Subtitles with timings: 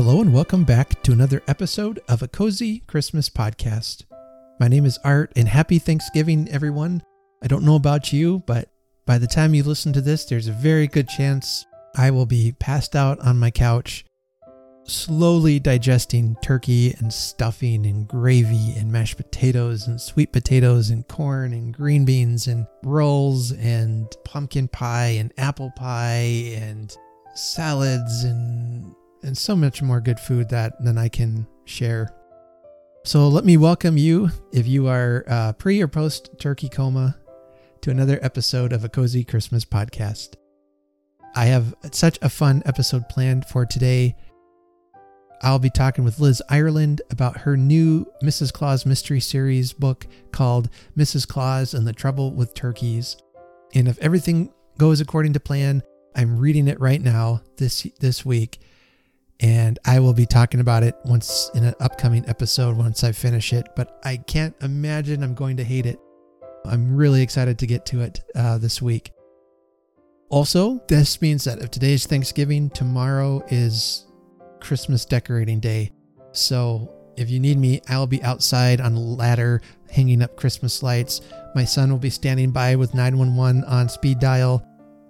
[0.00, 4.04] Hello, and welcome back to another episode of a Cozy Christmas podcast.
[4.60, 7.02] My name is Art, and happy Thanksgiving, everyone.
[7.42, 8.70] I don't know about you, but
[9.06, 12.52] by the time you listen to this, there's a very good chance I will be
[12.60, 14.04] passed out on my couch,
[14.84, 21.52] slowly digesting turkey and stuffing and gravy and mashed potatoes and sweet potatoes and corn
[21.52, 26.96] and green beans and rolls and pumpkin pie and apple pie and
[27.34, 32.14] salads and and so much more good food that than I can share.
[33.04, 37.16] So let me welcome you, if you are uh, pre or post turkey coma,
[37.80, 40.34] to another episode of a cozy Christmas podcast.
[41.34, 44.16] I have such a fun episode planned for today.
[45.42, 48.52] I'll be talking with Liz Ireland about her new Mrs.
[48.52, 51.28] Claus Mystery Series book called Mrs.
[51.28, 53.16] Claus and the Trouble with Turkeys.
[53.74, 55.82] And if everything goes according to plan,
[56.16, 58.58] I'm reading it right now this this week
[59.40, 63.52] and I will be talking about it once in an upcoming episode once I finish
[63.52, 63.68] it.
[63.76, 65.98] But I can't imagine I'm going to hate it.
[66.64, 69.12] I'm really excited to get to it uh, this week.
[70.28, 74.06] Also, this means that if today's Thanksgiving, tomorrow is
[74.60, 75.92] Christmas decorating day.
[76.32, 81.20] So if you need me, I'll be outside on a ladder hanging up Christmas lights.
[81.54, 84.64] My son will be standing by with 911 on speed dial.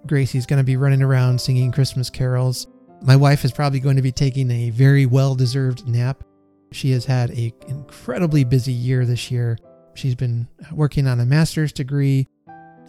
[0.05, 2.67] Gracie's going to be running around singing Christmas carols.
[3.01, 6.23] My wife is probably going to be taking a very well deserved nap.
[6.71, 9.57] She has had an incredibly busy year this year.
[9.95, 12.27] She's been working on a master's degree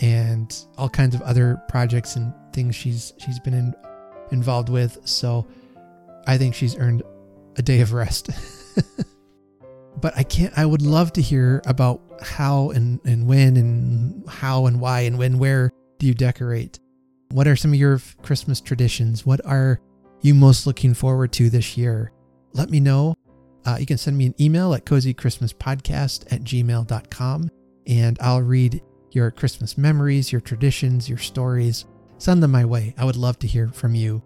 [0.00, 3.74] and all kinds of other projects and things she's she's been in,
[4.32, 4.98] involved with.
[5.04, 5.46] So
[6.26, 7.02] I think she's earned
[7.56, 8.30] a day of rest.
[10.00, 14.66] but I can't I would love to hear about how and, and when and how
[14.66, 16.80] and why and when where do you decorate?
[17.30, 19.24] What are some of your Christmas traditions?
[19.24, 19.80] What are
[20.22, 22.12] you most looking forward to this year?
[22.52, 23.14] Let me know.
[23.64, 27.50] Uh, you can send me an email at cozychristmaspodcast at gmail.com
[27.86, 28.82] and I'll read
[29.12, 31.86] your Christmas memories, your traditions, your stories.
[32.18, 32.94] Send them my way.
[32.98, 34.22] I would love to hear from you.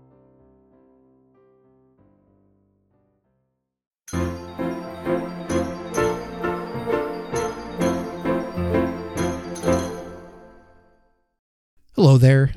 [11.94, 12.53] Hello there.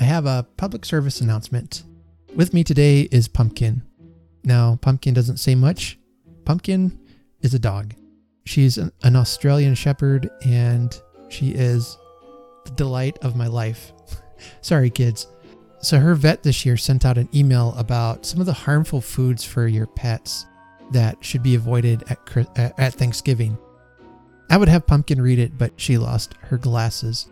[0.00, 1.82] I have a public service announcement.
[2.36, 3.82] With me today is Pumpkin.
[4.44, 5.98] Now, Pumpkin doesn't say much.
[6.44, 7.00] Pumpkin
[7.40, 7.94] is a dog.
[8.44, 11.96] She's an, an Australian Shepherd and she is
[12.66, 13.90] the delight of my life.
[14.60, 15.28] Sorry, kids.
[15.80, 19.42] So, her vet this year sent out an email about some of the harmful foods
[19.42, 20.44] for your pets
[20.90, 23.56] that should be avoided at, at Thanksgiving.
[24.50, 27.30] I would have Pumpkin read it, but she lost her glasses.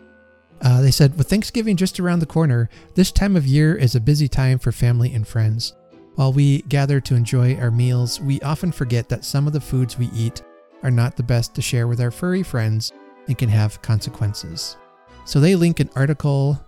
[0.61, 3.99] Uh, they said, with Thanksgiving just around the corner, this time of year is a
[3.99, 5.73] busy time for family and friends.
[6.15, 9.97] While we gather to enjoy our meals, we often forget that some of the foods
[9.97, 10.41] we eat
[10.81, 12.93] are not the best to share with our furry friends
[13.27, 14.77] and can have consequences.
[15.25, 16.63] So they link an article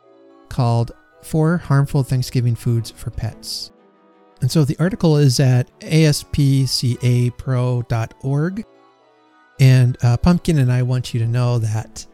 [0.49, 3.71] called Four Harmful Thanksgiving Foods for Pets.
[4.41, 8.65] And so the article is at aspcapro.org.
[9.59, 12.05] And uh, Pumpkin and I want you to know that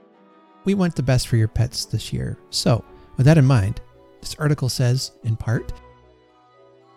[0.66, 2.38] we want the best for your pets this year.
[2.50, 2.84] So,
[3.18, 3.82] with that in mind,
[4.22, 5.74] this article says, in part,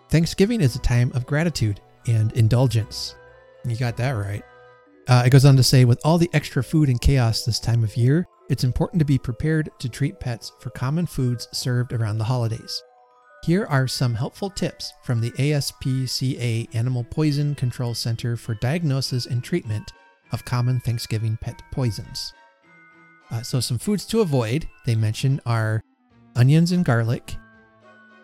[0.09, 3.15] Thanksgiving is a time of gratitude and indulgence.
[3.65, 4.43] You got that right.
[5.07, 7.83] Uh, it goes on to say, with all the extra food and chaos this time
[7.83, 12.17] of year, it's important to be prepared to treat pets for common foods served around
[12.17, 12.81] the holidays.
[13.43, 19.43] Here are some helpful tips from the ASPCA Animal Poison Control Center for Diagnosis and
[19.43, 19.91] Treatment
[20.31, 22.33] of Common Thanksgiving Pet Poisons.
[23.29, 25.81] Uh, so, some foods to avoid, they mention, are
[26.35, 27.35] onions and garlic.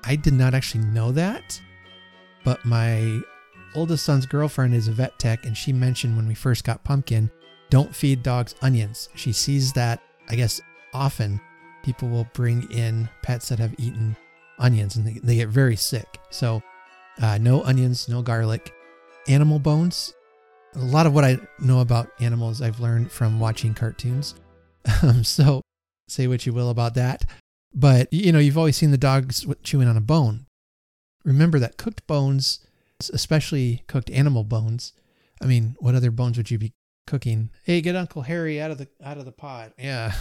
[0.05, 1.59] I did not actually know that,
[2.43, 3.19] but my
[3.75, 7.29] oldest son's girlfriend is a vet tech, and she mentioned when we first got Pumpkin,
[7.69, 9.09] don't feed dogs onions.
[9.15, 10.61] She sees that, I guess,
[10.93, 11.41] often
[11.83, 14.15] people will bring in pets that have eaten
[14.59, 16.19] onions and they, they get very sick.
[16.29, 16.61] So,
[17.21, 18.71] uh, no onions, no garlic.
[19.27, 20.13] Animal bones.
[20.75, 24.35] A lot of what I know about animals I've learned from watching cartoons.
[25.01, 25.61] Um, so
[26.07, 27.25] say what you will about that.
[27.73, 30.45] But, you know, you've always seen the dogs chewing on a bone.
[31.25, 32.59] Remember that cooked bones,
[33.11, 34.93] especially cooked animal bones.
[35.41, 36.73] I mean, what other bones would you be
[37.07, 37.49] cooking?
[37.63, 39.73] Hey, get Uncle Harry out of the out of the pot.
[39.77, 40.13] Yeah.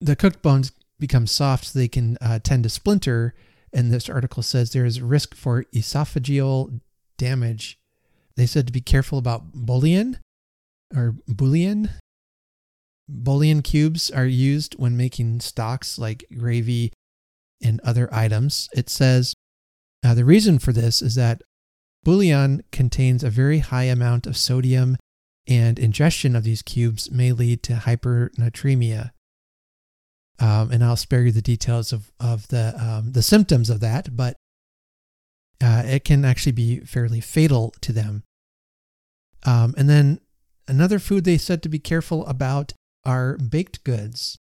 [0.00, 3.34] The cooked bones become soft so they can uh, tend to splinter.
[3.72, 6.80] And this article says there is risk for esophageal
[7.18, 7.78] damage.
[8.36, 10.18] They said to be careful about bouillon
[10.94, 11.90] or bouillon
[13.08, 16.92] Bouillon cubes are used when making stocks like gravy
[17.62, 18.68] and other items.
[18.74, 19.34] It says
[20.04, 21.42] uh, the reason for this is that
[22.04, 24.96] bouillon contains a very high amount of sodium,
[25.48, 29.12] and ingestion of these cubes may lead to hypernatremia.
[30.38, 34.16] Um, and I'll spare you the details of, of the, um, the symptoms of that,
[34.16, 34.36] but
[35.62, 38.22] uh, it can actually be fairly fatal to them.
[39.44, 40.20] Um, and then
[40.68, 42.72] another food they said to be careful about
[43.06, 44.36] are baked goods,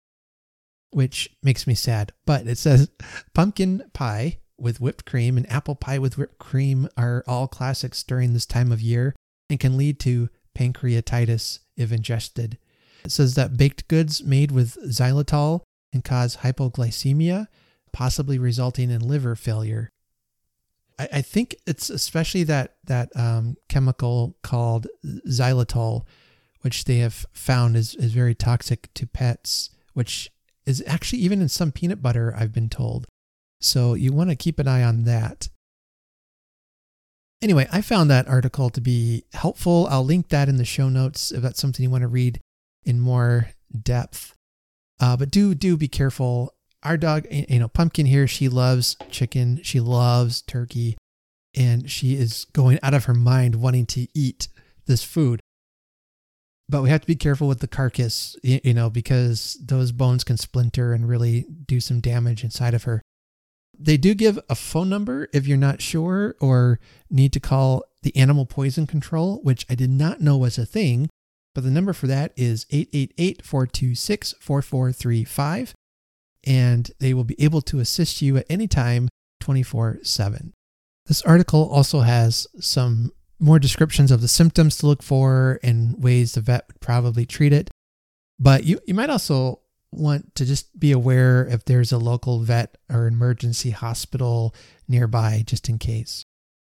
[0.91, 2.13] which makes me sad.
[2.27, 2.91] But it says
[3.35, 8.33] pumpkin pie with whipped cream and apple pie with whipped cream are all classics during
[8.33, 9.15] this time of year
[9.51, 12.59] and can lead to pancreatitis if ingested.
[13.05, 15.61] It says that baked goods made with xylitol
[15.93, 17.49] can cause hypoglycemia,
[17.93, 19.91] possibly resulting in liver failure.
[20.99, 24.87] I, I think it's especially that that um, chemical called
[25.29, 26.05] xylitol,
[26.65, 30.31] which they have found is is very toxic to pets, which
[30.65, 32.35] is actually even in some peanut butter.
[32.37, 33.07] I've been told,
[33.61, 35.49] so you want to keep an eye on that.
[37.43, 39.87] Anyway, I found that article to be helpful.
[39.91, 42.41] I'll link that in the show notes if that's something you want to read
[42.85, 43.51] in more
[43.83, 44.35] depth.
[44.99, 49.61] Uh, but do do be careful our dog, you know, Pumpkin here, she loves chicken,
[49.63, 50.99] she loves turkey,
[51.55, 54.49] and she is going out of her mind wanting to eat
[54.87, 55.41] this food.
[56.69, 60.39] But we have to be careful with the carcass, you know, because those bones can
[60.39, 63.03] splinter and really do some damage inside of her.
[63.79, 66.81] They do give a phone number if you're not sure or
[67.11, 71.11] need to call the animal poison control, which I did not know was a thing.
[71.55, 75.75] But the number for that is 888 426 4435
[76.47, 79.09] and they will be able to assist you at any time
[79.41, 80.53] 24 7.
[81.07, 83.13] This article also has some
[83.44, 87.52] more descriptions of the symptoms to look for and ways the vet would probably treat
[87.52, 87.70] it.
[88.38, 89.61] But you, you might also
[89.93, 94.55] want to just be aware if there's a local vet or emergency hospital
[94.88, 96.25] nearby just in case.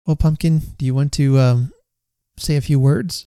[0.06, 1.74] Well, Pumpkin, do you want to um,
[2.38, 3.25] say a few words?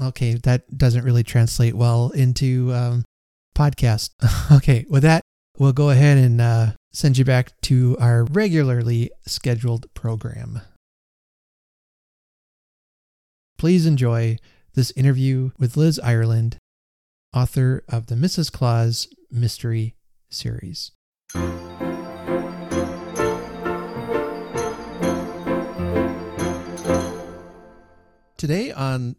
[0.00, 3.04] Okay, that doesn't really translate well into um,
[3.54, 4.10] podcast.
[4.56, 5.22] okay, with that,
[5.58, 10.60] we'll go ahead and uh, send you back to our regularly scheduled program.
[13.58, 14.38] Please enjoy
[14.74, 16.58] this interview with Liz Ireland,
[17.34, 18.50] author of the Mrs.
[18.50, 19.94] Claus Mystery
[20.30, 20.92] Series.
[28.36, 29.14] Today on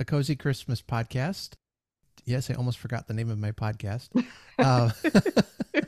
[0.00, 1.50] a cozy Christmas podcast.
[2.26, 4.08] Yes, I almost forgot the name of my podcast.
[4.58, 4.90] uh,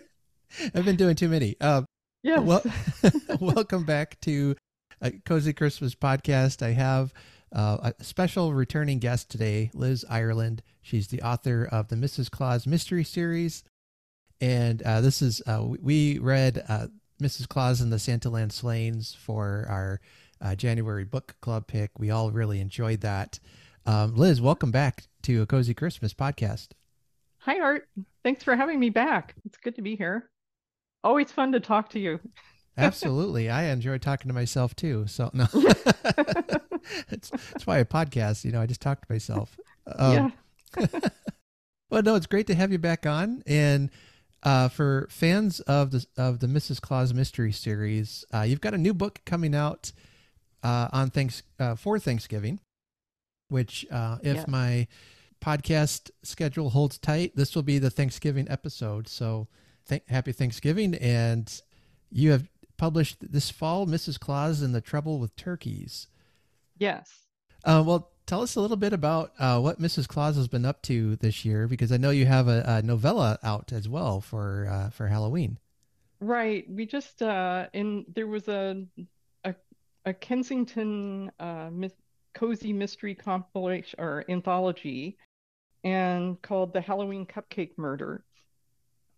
[0.74, 1.56] I've been doing too many.
[1.60, 1.82] Uh,
[2.22, 2.40] yes.
[2.40, 2.62] Well,
[3.40, 4.54] welcome back to
[5.00, 6.62] a cozy Christmas podcast.
[6.62, 7.14] I have
[7.52, 10.62] uh, a special returning guest today, Liz Ireland.
[10.82, 12.30] She's the author of the Mrs.
[12.30, 13.64] Claus Mystery Series,
[14.40, 16.88] and uh, this is uh, we read uh,
[17.20, 17.48] Mrs.
[17.48, 20.00] Claus and the Santa Land Sleighs for our
[20.40, 21.98] uh, January book club pick.
[21.98, 23.38] We all really enjoyed that.
[23.86, 26.68] Um, Liz, welcome back to a Cozy Christmas podcast.
[27.38, 27.88] Hi, Art.
[28.22, 29.34] Thanks for having me back.
[29.44, 30.30] It's good to be here.
[31.02, 32.20] Always fun to talk to you.
[32.78, 33.50] Absolutely.
[33.50, 35.08] I enjoy talking to myself too.
[35.08, 35.48] So, no,
[37.10, 38.44] it's, it's why I podcast.
[38.44, 39.58] You know, I just talk to myself.
[39.96, 40.32] Um,
[40.78, 40.86] yeah.
[41.90, 43.42] well, no, it's great to have you back on.
[43.48, 43.90] And
[44.44, 46.80] uh, for fans of the of the Mrs.
[46.80, 49.90] Claus Mystery Series, uh, you've got a new book coming out
[50.62, 52.60] uh, on thanks uh, for Thanksgiving
[53.48, 54.86] which, uh, if my
[55.46, 59.06] podcast schedule holds tight, this will be the Thanksgiving episode.
[59.08, 59.46] So,
[59.88, 60.94] th- happy Thanksgiving.
[60.96, 61.60] And
[62.10, 64.18] you have published this fall Mrs.
[64.18, 66.08] Claus and the Trouble with Turkeys.
[66.78, 67.26] Yes.
[67.64, 70.08] Uh, well, tell us a little bit about uh, what Mrs.
[70.08, 73.38] Claus has been up to this year, because I know you have a, a novella
[73.42, 75.58] out as well for uh, for Halloween.
[76.20, 76.64] Right.
[76.68, 78.84] We just uh, in there was a
[79.44, 79.54] a,
[80.04, 81.70] a Kensington uh,
[82.34, 85.16] cozy mystery compilation or anthology
[85.86, 88.24] and called The Halloween Cupcake Murder.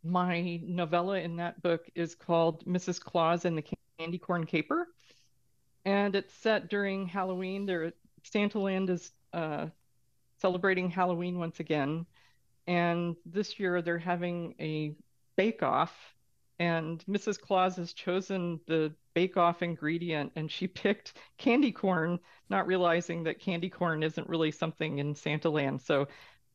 [0.05, 3.01] My novella in that book is called Mrs.
[3.01, 3.65] Claus and the
[3.99, 4.87] Candy Corn Caper.
[5.87, 7.65] And it's set during Halloween.
[7.65, 9.69] There, Santaland is uh,
[10.43, 12.05] celebrating Halloween once again.
[12.67, 14.95] And this year they're having a
[15.37, 15.95] bake off
[16.59, 17.41] and Mrs.
[17.41, 22.19] Claus has chosen the bake off ingredient and she picked candy corn,
[22.51, 25.81] not realizing that candy corn isn't really something in Santa land.
[25.81, 26.09] So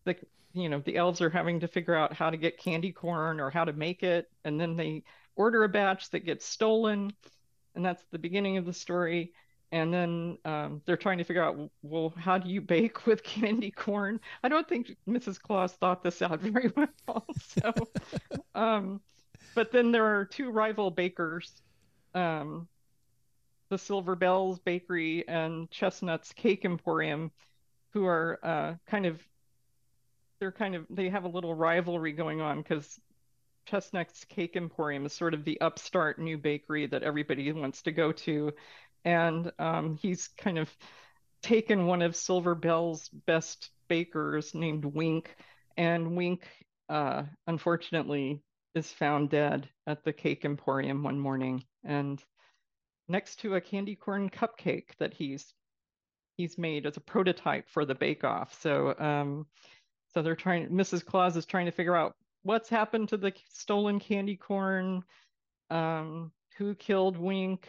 [0.05, 0.15] the
[0.53, 3.49] you know, the elves are having to figure out how to get candy corn or
[3.49, 5.03] how to make it, and then they
[5.35, 7.11] order a batch that gets stolen,
[7.75, 9.33] and that's the beginning of the story.
[9.71, 13.71] And then um, they're trying to figure out, well, how do you bake with candy
[13.71, 14.19] corn?
[14.43, 15.41] I don't think Mrs.
[15.41, 17.25] Claus thought this out very well.
[17.41, 17.73] So,
[18.53, 19.01] um,
[19.55, 21.63] but then there are two rival bakers
[22.15, 22.67] um,
[23.69, 27.31] the Silver Bells Bakery and Chestnuts Cake Emporium,
[27.91, 29.19] who are uh, kind of
[30.43, 32.99] they're kind of they have a little rivalry going on because
[33.65, 38.11] Chestnuts Cake Emporium is sort of the upstart new bakery that everybody wants to go
[38.11, 38.51] to,
[39.05, 40.69] and um, he's kind of
[41.41, 45.33] taken one of Silver Bell's best bakers named Wink,
[45.77, 46.45] and Wink,
[46.89, 48.43] uh, unfortunately,
[48.75, 52.21] is found dead at the Cake Emporium one morning, and
[53.07, 55.53] next to a candy corn cupcake that he's
[56.35, 58.59] he's made as a prototype for the Bake Off.
[58.61, 59.45] So, um,
[60.13, 60.69] so they're trying.
[60.69, 61.05] Mrs.
[61.05, 65.03] Claus is trying to figure out what's happened to the stolen candy corn,
[65.69, 67.67] um, who killed Wink,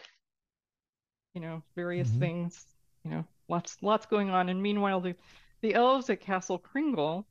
[1.33, 2.19] you know, various mm-hmm.
[2.19, 2.65] things,
[3.03, 4.49] you know, lots lots going on.
[4.49, 5.15] And meanwhile, the
[5.61, 7.25] the elves at Castle Kringle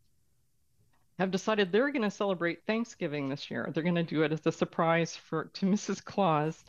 [1.19, 3.71] have decided they're going to celebrate Thanksgiving this year.
[3.73, 6.05] They're going to do it as a surprise for to Mrs.
[6.05, 6.65] Claus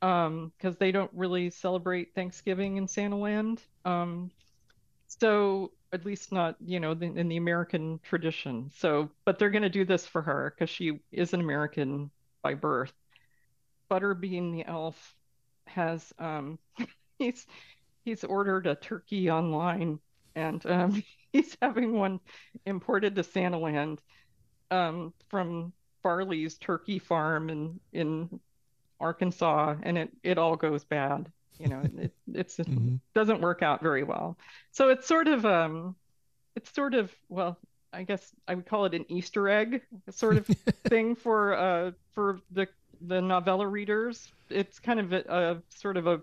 [0.00, 3.58] because um, they don't really celebrate Thanksgiving in Santaland.
[3.84, 4.30] Um,
[5.08, 8.70] so at least not you know in the American tradition.
[8.76, 12.10] So, but they're going to do this for her because she is an American
[12.42, 12.92] by birth.
[13.90, 15.16] Butterbean the elf
[15.66, 16.58] has um,
[17.18, 17.46] he's
[18.04, 20.00] he's ordered a turkey online
[20.34, 22.20] and um, he's having one
[22.66, 23.98] imported to Santaland
[24.70, 28.40] um, from Farley's turkey farm in in
[29.00, 31.30] Arkansas, and it it all goes bad.
[31.60, 32.96] You know, it it's it mm-hmm.
[33.14, 34.38] doesn't work out very well.
[34.72, 35.94] So it's sort of um,
[36.56, 37.58] it's sort of well,
[37.92, 40.46] I guess I would call it an Easter egg sort of
[40.88, 42.66] thing for uh for the
[43.00, 44.28] the novella readers.
[44.48, 46.20] It's kind of a, a sort of a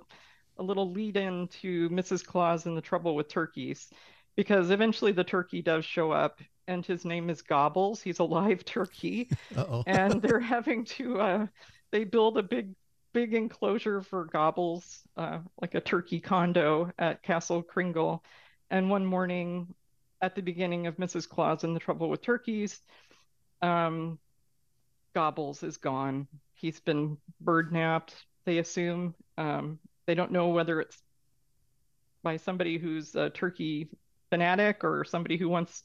[0.60, 2.25] a little lead in to Mrs.
[2.25, 3.89] Claus and the trouble with turkeys
[4.36, 8.01] because eventually the turkey does show up and his name is Gobbles.
[8.01, 9.29] He's a live turkey.
[9.88, 11.48] and they're having to uh,
[11.91, 12.74] they build a big
[13.13, 18.23] big enclosure for Gobbles, uh, like a turkey condo at Castle Kringle.
[18.69, 19.73] And one morning
[20.21, 21.27] at the beginning of Mrs.
[21.27, 22.81] Claus and the Trouble with Turkeys,
[23.61, 24.19] um,
[25.13, 26.27] Gobbles is gone.
[26.53, 28.13] He's been bird napped,
[28.45, 29.15] they assume.
[29.37, 31.01] Um, they don't know whether it's
[32.23, 33.89] by somebody who's a turkey
[34.29, 35.83] fanatic or somebody who wants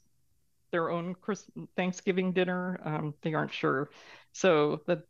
[0.71, 2.81] their own Christmas, Thanksgiving dinner.
[2.85, 3.91] Um, they aren't sure.
[4.33, 5.03] So that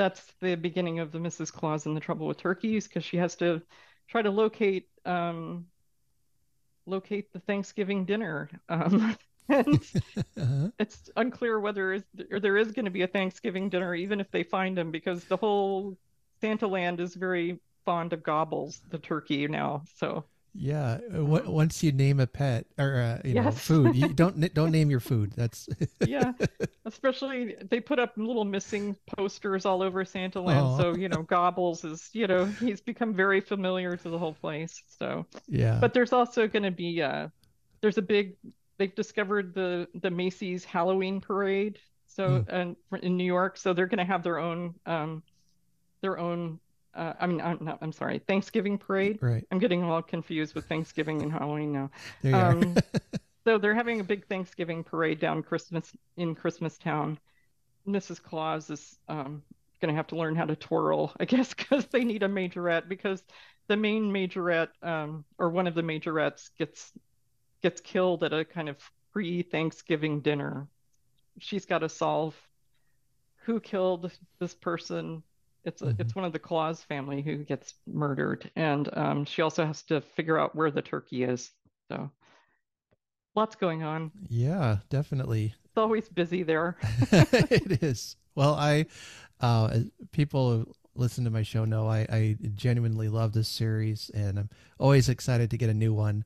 [0.00, 1.52] that's the beginning of the Mrs.
[1.52, 3.60] Claus and the Trouble with Turkeys because she has to
[4.08, 5.66] try to locate um,
[6.86, 8.48] locate the Thanksgiving dinner.
[8.70, 9.14] Um,
[9.50, 9.78] and
[10.38, 10.70] uh-huh.
[10.78, 14.78] it's unclear whether there is going to be a Thanksgiving dinner, even if they find
[14.78, 15.98] him, because the whole
[16.40, 19.84] Santa land is very fond of gobbles, the turkey now.
[19.96, 23.44] So yeah, uh, once you name a pet or uh, you yes.
[23.44, 25.32] know food, you don't don't name your food.
[25.36, 25.68] That's
[26.06, 26.32] yeah.
[26.84, 31.84] Especially they put up little missing posters all over Santa Land, so you know Gobbles
[31.84, 34.82] is you know he's become very familiar to the whole place.
[34.98, 35.78] So yeah.
[35.80, 37.28] But there's also going to be uh,
[37.80, 38.36] there's a big
[38.78, 41.78] they've discovered the the Macy's Halloween parade.
[42.08, 42.48] So mm.
[42.48, 45.22] and in New York, so they're going to have their own um,
[46.00, 46.58] their own
[46.94, 49.18] uh, I mean, I'm, not, I'm sorry, Thanksgiving parade.
[49.20, 49.46] Right.
[49.50, 51.90] I'm getting all confused with Thanksgiving and Halloween now.
[52.22, 52.76] There um,
[53.44, 57.18] so they're having a big Thanksgiving parade down Christmas in Christmas Town.
[57.86, 58.22] Mrs.
[58.22, 59.42] Claus is um,
[59.80, 62.88] going to have to learn how to twirl, I guess, because they need a majorette
[62.88, 63.22] because
[63.68, 66.92] the main majorette um, or one of the majorettes gets
[67.62, 68.78] gets killed at a kind of
[69.12, 70.66] pre-Thanksgiving dinner.
[71.38, 72.34] She's got to solve
[73.44, 75.22] who killed this person
[75.64, 76.00] it's a, mm-hmm.
[76.00, 80.00] it's one of the Claus family who gets murdered, and um, she also has to
[80.00, 81.50] figure out where the turkey is.
[81.90, 82.10] So
[83.34, 84.10] lots going on.
[84.28, 85.54] Yeah, definitely.
[85.64, 86.76] It's always busy there.
[87.12, 88.16] it is.
[88.34, 88.86] Well, I
[89.40, 89.80] uh,
[90.12, 94.50] people who listen to my show know I, I genuinely love this series, and I'm
[94.78, 96.24] always excited to get a new one.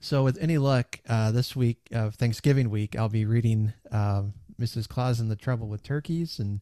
[0.00, 4.24] So, with any luck, uh, this week, of Thanksgiving week, I'll be reading uh,
[4.58, 4.88] Mrs.
[4.88, 6.60] Claus and the Trouble with Turkeys, and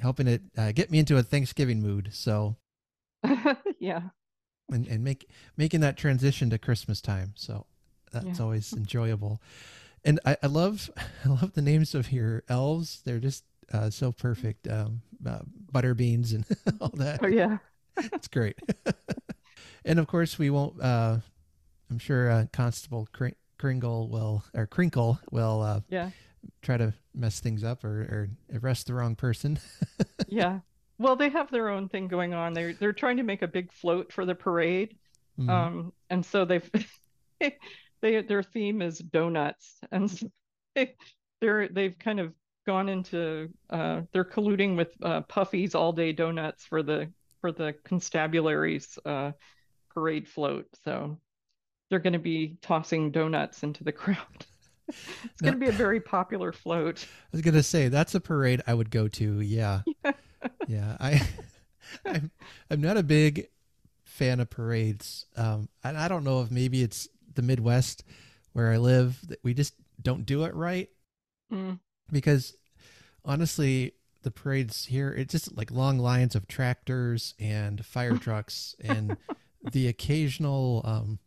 [0.00, 2.10] helping it uh, get me into a Thanksgiving mood.
[2.12, 2.56] So,
[3.78, 4.02] yeah,
[4.70, 7.32] and and make making that transition to Christmas time.
[7.36, 7.66] So
[8.12, 8.44] that's yeah.
[8.44, 9.40] always enjoyable.
[10.04, 10.90] And I, I love
[11.24, 13.02] I love the names of your elves.
[13.04, 14.68] They're just uh, so perfect.
[14.68, 15.40] Um, uh,
[15.72, 16.44] Butterbeans and
[16.80, 17.20] all that.
[17.22, 17.58] Oh yeah,
[17.96, 18.58] it's great.
[19.84, 20.80] and of course, we won't.
[20.80, 21.18] Uh,
[21.90, 23.28] I'm sure uh, Constable Kr-
[23.58, 25.62] Kringle will or Crinkle will.
[25.62, 26.10] Uh, yeah
[26.62, 29.58] try to mess things up or, or arrest the wrong person.
[30.28, 30.60] yeah.
[30.98, 32.52] Well, they have their own thing going on.
[32.52, 34.96] They're they're trying to make a big float for the parade,
[35.38, 35.48] mm-hmm.
[35.48, 36.70] um, and so they've
[38.02, 40.30] they their theme is donuts, and so
[40.74, 40.94] they,
[41.40, 42.34] they're they've kind of
[42.66, 47.74] gone into uh, they're colluding with uh, Puffy's all day donuts for the for the
[47.84, 49.32] constabulary's uh,
[49.94, 50.66] parade float.
[50.84, 51.18] So
[51.88, 54.46] they're going to be tossing donuts into the crowd.
[55.24, 57.04] It's going to be a very popular float.
[57.04, 59.40] I was going to say that's a parade I would go to.
[59.40, 59.82] Yeah,
[60.66, 60.96] yeah.
[61.00, 61.28] I,
[62.06, 62.30] I'm,
[62.70, 63.48] I'm not a big
[64.04, 65.26] fan of parades.
[65.36, 68.04] Um, and I don't know if maybe it's the Midwest
[68.52, 70.88] where I live that we just don't do it right.
[71.52, 71.78] Mm.
[72.10, 72.56] Because
[73.24, 79.16] honestly, the parades here, it's just like long lines of tractors and fire trucks and
[79.72, 81.18] the occasional um,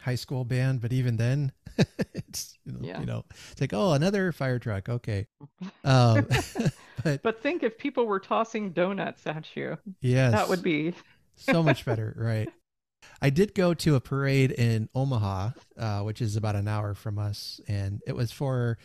[0.00, 0.80] high school band.
[0.80, 1.52] But even then,
[2.14, 3.00] it's you know, Yeah.
[3.00, 4.88] you know, it's like oh another fire truck.
[4.88, 5.26] Okay,
[5.84, 6.26] um,
[7.04, 10.94] but But think if people were tossing donuts at you, yes, that would be
[11.36, 12.48] so much better, right?
[13.20, 17.18] I did go to a parade in Omaha, uh, which is about an hour from
[17.18, 18.78] us, and it was for,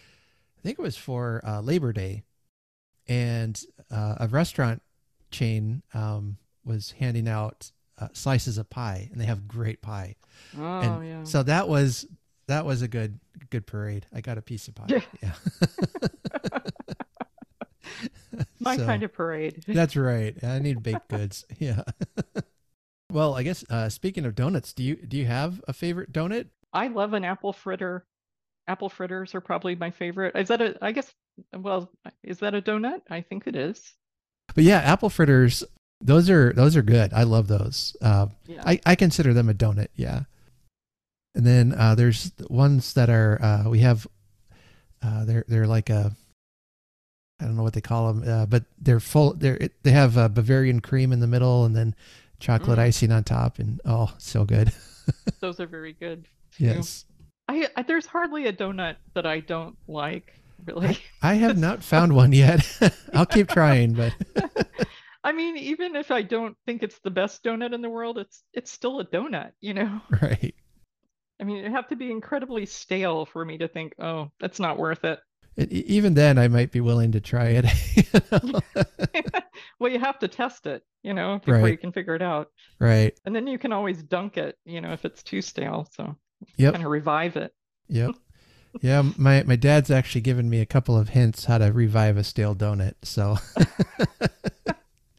[0.57, 2.23] I think it was for uh, Labor Day,
[3.07, 3.59] and
[3.91, 4.81] uh, a restaurant
[5.31, 10.15] chain um, was handing out uh, slices of pie, and they have great pie,
[10.57, 11.23] oh and yeah.
[11.23, 12.05] so that was
[12.47, 14.05] that was a good good parade.
[14.13, 14.85] I got a piece of pie.
[14.89, 15.01] Yeah.
[15.21, 16.59] yeah.
[18.59, 19.63] My So- kind of parade.
[19.67, 20.35] that's right.
[20.43, 21.45] I need baked goods.
[21.59, 21.83] Yeah.
[23.11, 26.47] well, I guess uh, speaking of donuts, do you do you have a favorite donut?
[26.73, 28.05] I love an apple fritter.
[28.67, 30.35] Apple fritters are probably my favorite.
[30.35, 30.77] Is that a?
[30.81, 31.11] I guess.
[31.55, 31.89] Well,
[32.23, 33.01] is that a donut?
[33.09, 33.93] I think it is.
[34.53, 35.63] But yeah, apple fritters.
[36.01, 37.13] Those are those are good.
[37.13, 37.95] I love those.
[38.01, 38.61] Uh, Yeah.
[38.65, 39.87] I I consider them a donut.
[39.95, 40.23] Yeah.
[41.37, 44.07] And then uh, there's ones that are uh, we have.
[45.03, 46.11] Uh, they're they're like a.
[47.39, 49.33] I don't know what they call them, uh, but they're full.
[49.35, 51.93] They're they have uh, Bavarian cream in the middle, and then
[52.39, 52.81] chocolate Mm.
[52.81, 54.73] icing on top, and oh, so good.
[55.39, 56.25] Those are very good.
[56.57, 56.63] too.
[56.65, 57.05] yes.
[57.47, 60.33] I, I there's hardly a donut that I don't like.
[60.65, 60.97] Really.
[61.21, 62.67] I have not found one yet.
[63.13, 64.15] I'll keep trying, but
[65.23, 68.41] I mean, even if I don't think it's the best donut in the world, it's
[68.53, 70.01] it's still a donut, you know.
[70.19, 70.55] right.
[71.39, 74.77] I mean, it'd have to be incredibly stale for me to think, oh, that's not
[74.79, 75.19] worth it.
[75.55, 77.65] It, even then, I might be willing to try it.
[77.95, 78.59] you know?
[79.79, 81.71] well, you have to test it, you know, before Right.
[81.71, 82.49] you can figure it out.
[82.79, 83.17] right.
[83.25, 85.87] And then you can always dunk it, you know, if it's too stale.
[85.95, 86.15] So
[86.57, 86.73] Yep.
[86.73, 87.51] kind of revive it.
[87.89, 88.15] Yep.
[88.81, 89.01] Yeah.
[89.17, 92.53] My my dad's actually given me a couple of hints how to revive a stale
[92.55, 92.93] donut.
[93.01, 93.37] So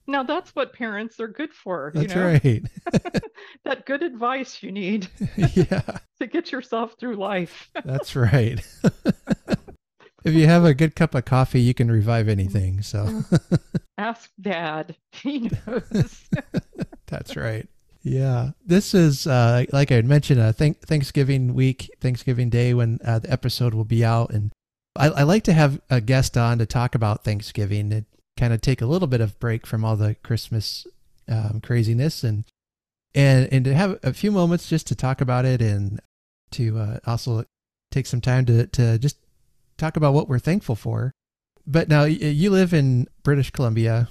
[0.08, 2.62] Now that's what parents are good for, you know, right.
[3.64, 5.82] that good advice you need yeah.
[6.18, 7.68] to get yourself through life.
[7.84, 8.58] That's right.
[10.24, 12.80] if you have a good cup of coffee, you can revive anything.
[12.80, 13.22] So
[13.98, 14.96] Ask dad.
[15.12, 16.24] He knows.
[17.06, 17.68] That's right.
[18.02, 18.52] Yeah.
[18.64, 23.18] This is, uh, like I had mentioned, uh, thank- Thanksgiving week, Thanksgiving Day, when uh,
[23.18, 24.30] the episode will be out.
[24.30, 24.52] And
[24.96, 28.06] I, I like to have a guest on to talk about Thanksgiving and
[28.38, 30.86] kind of take a little bit of break from all the Christmas
[31.28, 32.44] um, craziness and,
[33.14, 36.00] and, and to have a few moments just to talk about it and
[36.52, 37.44] to uh, also
[37.90, 39.18] take some time to, to just
[39.76, 41.12] talk about what we're thankful for.
[41.66, 44.08] But now you live in British Columbia,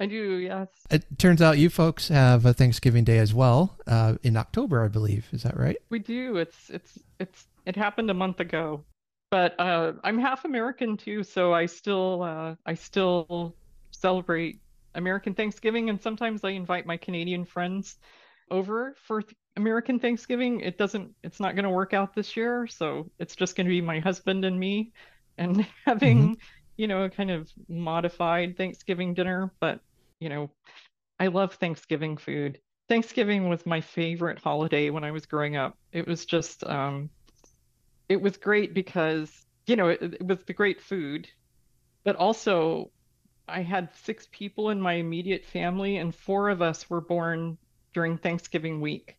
[0.00, 0.68] I do, yes.
[0.90, 4.88] it turns out you folks have a Thanksgiving Day as well uh, in October, I
[4.88, 5.28] believe.
[5.30, 5.76] Is that right?
[5.90, 6.38] We do.
[6.38, 8.82] It's it's it's it happened a month ago.
[9.30, 13.54] But uh I'm half American too, so I still uh I still
[14.00, 14.60] celebrate
[14.94, 17.98] American Thanksgiving and sometimes I invite my Canadian friends
[18.50, 20.60] over for th- American Thanksgiving.
[20.60, 23.70] It doesn't it's not going to work out this year, so it's just going to
[23.70, 24.92] be my husband and me
[25.38, 26.36] and having,
[26.76, 29.80] you know, a kind of modified Thanksgiving dinner, but
[30.20, 30.50] you know,
[31.18, 32.58] I love Thanksgiving food.
[32.88, 35.76] Thanksgiving was my favorite holiday when I was growing up.
[35.92, 37.08] It was just, um,
[38.08, 39.30] it was great because,
[39.66, 41.28] you know, it, it was the great food,
[42.04, 42.90] but also
[43.50, 47.58] I had six people in my immediate family, and four of us were born
[47.94, 49.16] during Thanksgiving week.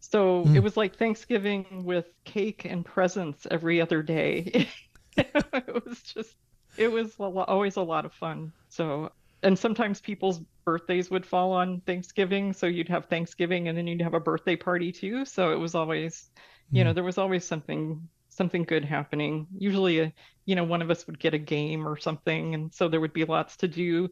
[0.00, 0.56] So Mm.
[0.56, 4.68] it was like Thanksgiving with cake and presents every other day.
[5.16, 6.36] it was just,
[6.76, 8.52] it was a lo- always a lot of fun.
[8.68, 9.10] So,
[9.42, 12.52] and sometimes people's birthdays would fall on Thanksgiving.
[12.52, 15.24] So you'd have Thanksgiving and then you'd have a birthday party too.
[15.24, 16.30] So it was always,
[16.70, 16.94] you know, Mm.
[16.94, 19.46] there was always something something good happening.
[19.56, 20.12] Usually, a,
[20.44, 23.12] you know, one of us would get a game or something, and so there would
[23.12, 24.08] be lots to do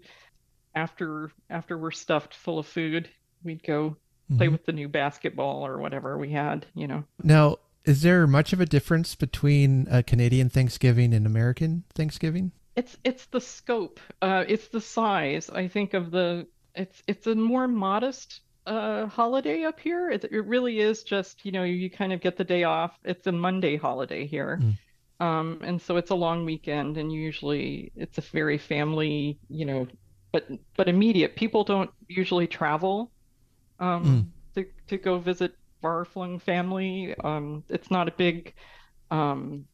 [0.74, 3.08] after after we're stuffed full of food.
[3.42, 3.96] We'd go
[4.36, 4.52] play Mhm.
[4.52, 7.04] with the new basketball or whatever we had, you know.
[7.22, 12.52] Now, is there much of a difference between a Canadian Thanksgiving and American Thanksgiving?
[12.74, 15.48] It's it's the scope, uh, it's the size.
[15.50, 20.10] I think of the it's it's a more modest uh holiday up here.
[20.10, 22.98] It it really is just, you know, you kind of get the day off.
[23.04, 24.62] It's a Monday holiday here.
[24.62, 24.78] Mm.
[25.20, 29.86] Um, and so it's a long weekend and usually it's a very family, you know,
[30.32, 31.36] but but immediate.
[31.36, 33.12] People don't usually travel
[33.80, 34.64] um, Mm.
[34.64, 37.14] to to go visit far-flung family.
[37.24, 38.54] Um, it's not a big
[39.10, 39.66] um,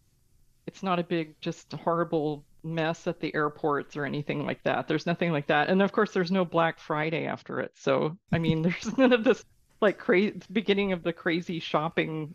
[0.66, 4.88] it's not a big just horrible mess at the airports or anything like that.
[4.88, 5.68] There's nothing like that.
[5.68, 7.72] And of course, there's no Black Friday after it.
[7.76, 9.44] So I mean, there's none of this
[9.80, 12.34] like crazy beginning of the crazy shopping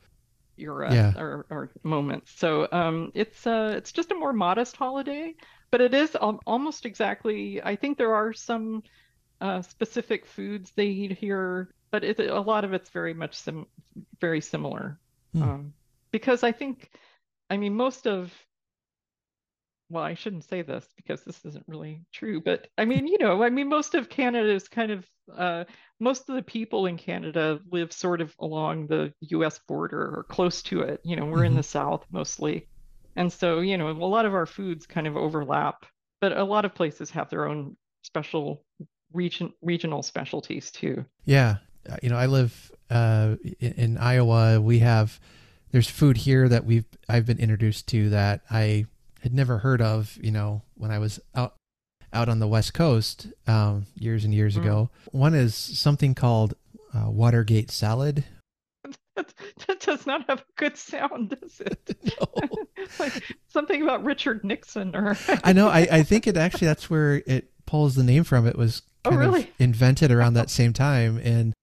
[0.58, 1.14] era Yeah.
[1.18, 2.32] or, or moments.
[2.38, 5.36] So um, it's uh, it's just a more modest holiday,
[5.72, 7.62] but it is al almost exactly.
[7.62, 8.84] I think there are some
[9.42, 13.66] uh, specific foods they eat here, but it, a lot of it's very much sim
[14.20, 15.00] very similar.
[15.34, 15.44] Hmm.
[15.44, 15.74] Um,
[16.12, 16.90] because I think,
[17.50, 18.34] I mean, most of
[19.96, 23.42] well, I shouldn't say this because this isn't really true, but I mean, you know,
[23.44, 25.06] I mean, most of Canada is kind of,
[25.36, 25.66] uh,
[26.00, 30.62] most of the people in Canada live sort of along the US border or close
[30.64, 31.02] to it.
[31.04, 31.58] You know, we're in Mhm.
[31.58, 32.68] the South mostly.
[33.16, 35.86] And so, you know, a lot of our foods kind of overlap,
[36.22, 38.66] but a lot of places have their own special
[39.14, 41.06] region regional specialties too.
[41.26, 41.58] Yeah,
[41.90, 44.60] Uh, you know, I live uh, in, in Iowa.
[44.60, 45.20] We have
[45.72, 48.86] there's food here that we've I've been introduced to that I
[49.26, 50.18] had never heard of.
[50.22, 51.56] You know, when I was out
[52.14, 54.62] out on the West Coast um, years and years Mm.
[54.62, 54.90] ago.
[55.12, 56.54] One is something called
[56.94, 58.24] uh, Watergate salad.
[59.16, 59.34] That,
[59.68, 61.98] that does not have a good sound, does it?
[62.20, 62.50] No.
[63.00, 65.70] Like something about Richard Nixon or I know.
[65.70, 68.46] I, I think it actually that's where it pulls the name from.
[68.46, 71.54] It was Oh, kind of invented around that same time, and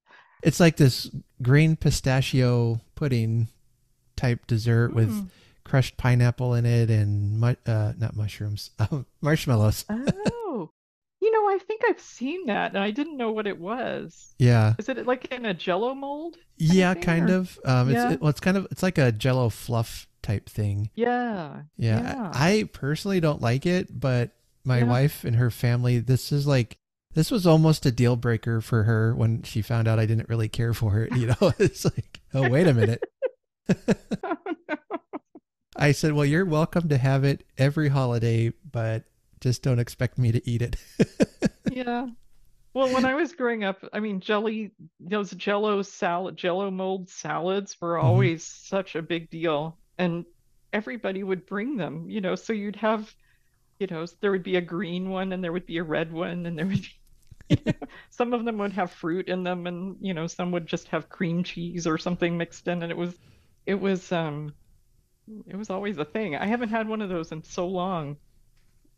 [0.42, 1.10] it's like this
[1.42, 3.48] green pistachio pudding
[4.16, 5.28] type dessert with Mm.
[5.72, 9.86] Crushed pineapple in it and mu- uh, not mushrooms, um, marshmallows.
[10.54, 10.68] Oh,
[11.22, 14.34] you know, I think I've seen that, and I didn't know what it was.
[14.38, 16.36] Yeah, Is it like in a Jello mold?
[16.58, 17.58] yeah, thing, kind or- of.
[17.64, 18.12] Um, it's Yeah.
[18.12, 20.90] it, well, it's kind of it's like a Jello fluff type thing.
[20.94, 21.62] Yeah.
[21.78, 22.30] Yeah, Yeah.
[22.34, 24.32] I, I personally don't like it, but
[24.64, 24.84] my Yeah.
[24.84, 26.76] wife and her family, this is like
[27.14, 30.48] this was almost a deal breaker for her when she found out I didn't really
[30.50, 31.16] care for it.
[31.16, 33.02] You know, it's like, oh wait a minute.
[35.76, 39.04] I said, well, you're welcome to have it every holiday, but
[39.40, 40.76] just don't expect me to eat it.
[41.68, 42.08] Yeah.
[42.74, 47.80] Well, when I was growing up, I mean, jelly, those Jello salad, Jello mold salads
[47.80, 48.00] were Mhm.
[48.00, 50.26] always such a big deal, and
[50.72, 53.14] everybody would bring them, you know, so you'd have,
[53.80, 56.46] you know, there would be a green one and there would be a red one
[56.46, 56.90] and there would be,
[57.50, 60.66] you know, some of them would have fruit in them and, you know, some would
[60.66, 63.18] just have cream cheese or something mixed in, and it was,
[63.66, 64.54] it was, um,
[65.46, 66.36] it was always a thing.
[66.36, 68.16] I haven't had one of those in so long.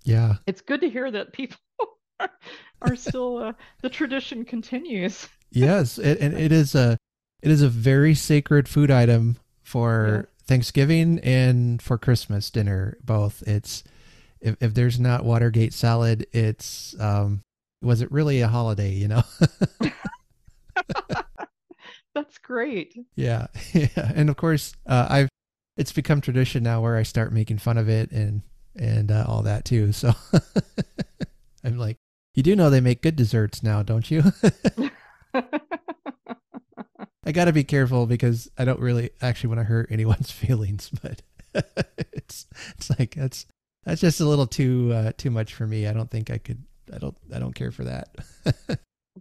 [0.04, 0.34] yeah.
[0.46, 1.56] It's good to hear that people
[2.20, 2.30] are,
[2.82, 5.28] are still uh, the tradition continues.
[5.56, 6.98] Yes, it, and it is a
[7.40, 13.40] it is a very sacred food item for Thanksgiving and for Christmas dinner both.
[13.46, 13.84] It's
[14.40, 17.40] if if there's not Watergate salad, it's um
[17.82, 19.22] was it really a holiday, you know?
[22.14, 22.96] That's great.
[23.16, 23.46] yeah.
[23.72, 23.86] Yeah.
[24.14, 25.28] And of course, uh I've
[25.76, 28.42] it's become tradition now where I start making fun of it and
[28.76, 29.92] and uh, all that too.
[29.92, 30.12] So
[31.64, 31.96] I'm like,
[32.34, 34.22] you do know they make good desserts now, don't you?
[37.26, 40.90] I got to be careful because I don't really actually want to hurt anyone's feelings,
[41.02, 41.22] but
[42.12, 43.46] it's it's like that's
[43.84, 45.86] that's just a little too uh, too much for me.
[45.86, 46.64] I don't think I could.
[46.92, 47.16] I don't.
[47.34, 48.08] I don't care for that.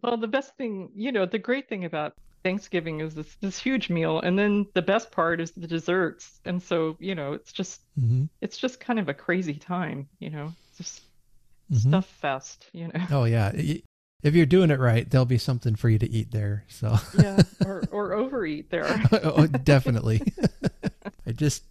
[0.02, 3.90] Well, the best thing, you know, the great thing about Thanksgiving is this this huge
[3.90, 6.40] meal, and then the best part is the desserts.
[6.46, 10.30] And so, you know, it's just hmm it's just kind of a crazy time, you
[10.30, 11.02] know, it's just
[11.72, 11.90] Mhm.
[11.90, 13.06] stuff fest, you know.
[13.12, 13.52] Oh yeah.
[14.22, 16.64] If you're doing it right, there'll be something for you to eat there.
[16.68, 19.02] So Yeah, or or overeat there.
[19.12, 20.22] oh, definitely.
[21.28, 21.64] I just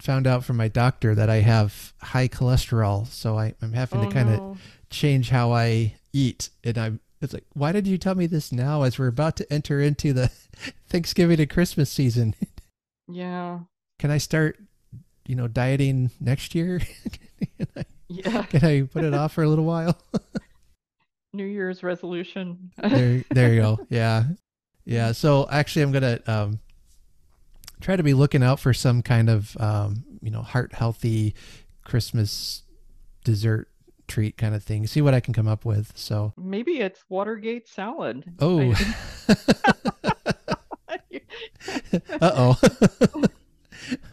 [0.00, 4.04] found out from my doctor that I have high cholesterol, so I, I'm having Oh
[4.06, 4.56] to kind of no.
[4.90, 6.50] change how I eat.
[6.64, 9.52] And I'm it's like, why did you tell me this now as we're about to
[9.52, 10.28] enter into the
[10.88, 12.34] Thanksgiving and Christmas season?
[13.08, 13.60] Yeah.
[13.98, 14.58] Can I start,
[15.26, 16.80] you know, dieting next year?
[17.58, 18.42] can, I, Yeah.
[18.42, 19.98] can I put it off for a little while?
[21.32, 22.70] New Year's resolution.
[22.78, 23.86] there, there you go.
[23.90, 24.24] Yeah,
[24.84, 25.12] yeah.
[25.12, 26.60] So actually, I'm gonna um,
[27.80, 31.34] try to be looking out for some kind of, um, you know, heart healthy
[31.84, 32.62] Christmas
[33.24, 33.68] dessert
[34.06, 34.86] treat kind of thing.
[34.86, 35.92] See what I can come up with.
[35.96, 38.24] So, Maybe it's Watergate salad.
[38.40, 38.72] oh,
[42.20, 42.60] uh oh.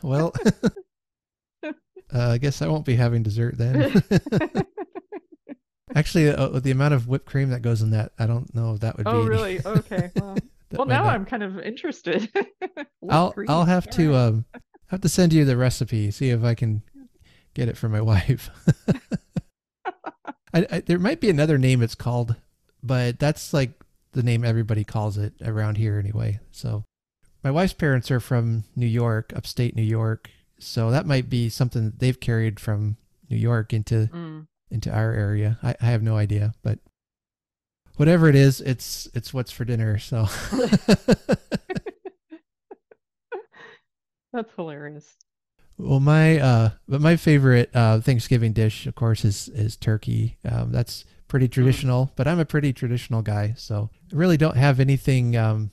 [0.02, 0.34] well,
[1.64, 1.72] uh,
[2.14, 4.04] I guess I won't be having dessert then.
[5.96, 8.80] Actually, uh, the amount of whipped cream that goes in that, I don't know if
[8.82, 9.12] that would be.
[9.12, 9.62] Oh, any- really?
[9.66, 10.10] Okay.
[10.16, 10.38] Well,
[10.72, 12.30] well now not- I'm kind of interested.
[13.10, 13.50] I'll cream.
[13.50, 14.18] I'll have All to right.
[14.18, 14.46] um
[14.88, 16.10] have to send you the recipe.
[16.12, 16.82] See if I can
[17.54, 18.50] get it for my wife.
[20.54, 22.36] I, I, there might be another name it's called,
[22.82, 23.72] but that's like
[24.12, 26.40] the name everybody calls it around here anyway.
[26.52, 26.84] So
[27.44, 30.30] my wife's parents are from New York, upstate New York.
[30.60, 32.98] So that might be something that they've carried from
[33.30, 34.48] New York into Mm.
[34.70, 35.58] into our area.
[35.64, 36.80] I, I have no idea, but
[37.98, 39.98] whatever it is, it's it's what's for dinner.
[39.98, 40.28] So
[44.32, 45.16] That's hilarious.
[45.78, 50.38] Well, my uh, but my favorite uh, Thanksgiving dish, of course, is is turkey.
[50.46, 54.80] Um, that's pretty traditional, but I'm a pretty traditional guy, so I really don't have
[54.80, 55.72] anything um,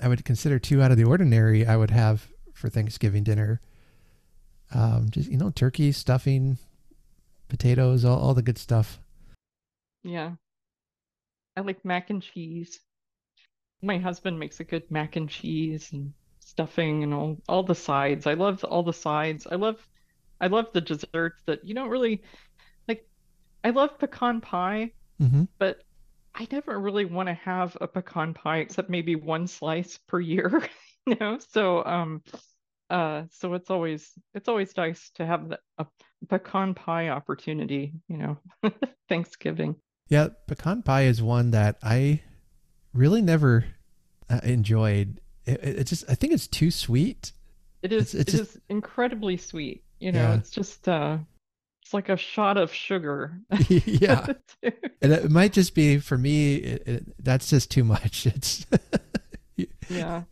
[0.00, 1.66] I would consider too out of the ordinary.
[1.66, 3.60] I would have for Thanksgiving dinner.
[4.72, 6.58] Um, just you know, turkey, stuffing,
[7.48, 9.00] potatoes, all, all the good stuff.
[10.04, 10.32] Yeah.
[11.56, 12.80] I like mac and cheese.
[13.82, 16.12] My husband makes a good mac and cheese and
[16.48, 18.26] stuffing and all all the sides.
[18.26, 19.46] I love all the sides.
[19.50, 19.86] I love
[20.40, 22.22] I love the desserts that you don't really
[22.88, 23.06] like.
[23.64, 25.78] I love pecan pie, hmm but
[26.34, 30.62] I never really want to have a pecan pie except maybe one slice per year,
[31.06, 31.38] you know?
[31.50, 32.22] So um
[32.90, 35.86] uh so it's always it's always nice to have the, a
[36.28, 38.38] pecan pie opportunity, you know,
[39.08, 39.76] Thanksgiving.
[40.08, 42.22] Yeah, pecan pie is one that I
[42.92, 43.66] really never
[44.30, 45.20] uh, enjoyed.
[45.48, 47.32] It, it, just, I think it's too sweet.
[47.82, 50.34] It is It's- it's it just- is incredibly sweet, you know, Yeah.
[50.34, 51.18] it's just uh
[51.82, 53.38] it's like a shot of sugar.
[53.68, 54.26] yeah,
[54.62, 56.56] and it might just be for me.
[56.56, 58.26] It, it, that's just too much.
[58.34, 58.66] It's,
[59.88, 60.24] Yeah.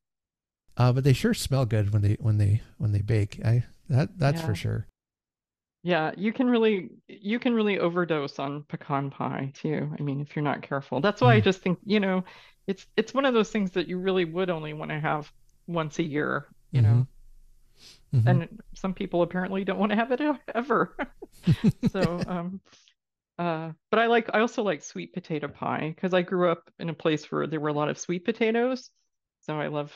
[0.76, 3.40] uh, but they sure smell good when they when they when they bake.
[3.44, 4.46] I that that's Yeah.
[4.46, 4.86] for sure.
[5.82, 9.90] Yeah, you can really you can really overdose on pecan pie too.
[9.98, 11.00] I mean, if you're not careful.
[11.00, 11.44] That's why I Mm.
[11.44, 12.24] just think, you know,
[12.66, 15.30] it's it's one of those things that you really would only want to have
[15.66, 17.06] once a year, you know.
[18.14, 18.26] Mhm.
[18.26, 20.20] And some people apparently don't want to have it
[20.54, 20.96] ever.
[21.92, 22.60] So, um
[23.38, 26.88] uh but I like I also like sweet potato pie because I grew up in
[26.88, 28.90] a place where there were a lot of sweet potatoes.
[29.42, 29.92] So I love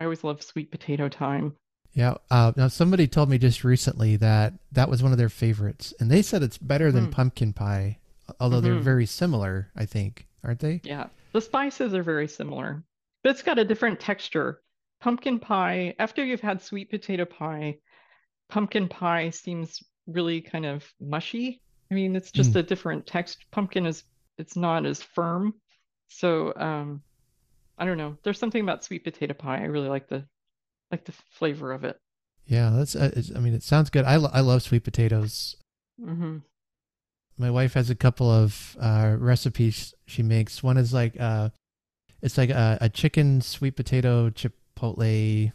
[0.00, 1.54] I always love sweet potato time.
[1.94, 2.14] Yeah.
[2.30, 6.10] Uh, now somebody told me just recently that that was one of their favorites, and
[6.10, 7.12] they said it's better than Mhm.
[7.12, 7.98] pumpkin pie,
[8.38, 8.82] although they're Mhm.
[8.82, 9.70] very similar.
[9.74, 10.82] I think, aren't they?
[10.84, 11.06] Yeah,
[11.36, 12.82] the spices are very similar,
[13.22, 14.62] but it's got a different texture.
[15.02, 17.76] Pumpkin pie, after you've had sweet potato pie,
[18.48, 21.60] pumpkin pie seems really kind of mushy.
[21.90, 23.44] I mean, it's just a different text.
[23.52, 24.02] Pumpkin is
[24.38, 25.52] it's not as firm.
[26.08, 27.02] So, um,
[27.76, 28.16] I don't know.
[28.22, 29.58] There's something about sweet potato pie.
[29.58, 30.24] I really like the
[30.90, 31.98] like the flavor of it.
[32.46, 32.70] Yeah.
[32.70, 32.96] That's.
[32.96, 34.06] Uh, I mean, it sounds good.
[34.06, 35.56] I lo- I love sweet potatoes.
[36.02, 36.38] hmm
[37.38, 40.62] my wife has a couple of uh, recipes she makes.
[40.62, 41.50] One is like uh,
[42.22, 45.52] it's like a, a chicken sweet potato chipotle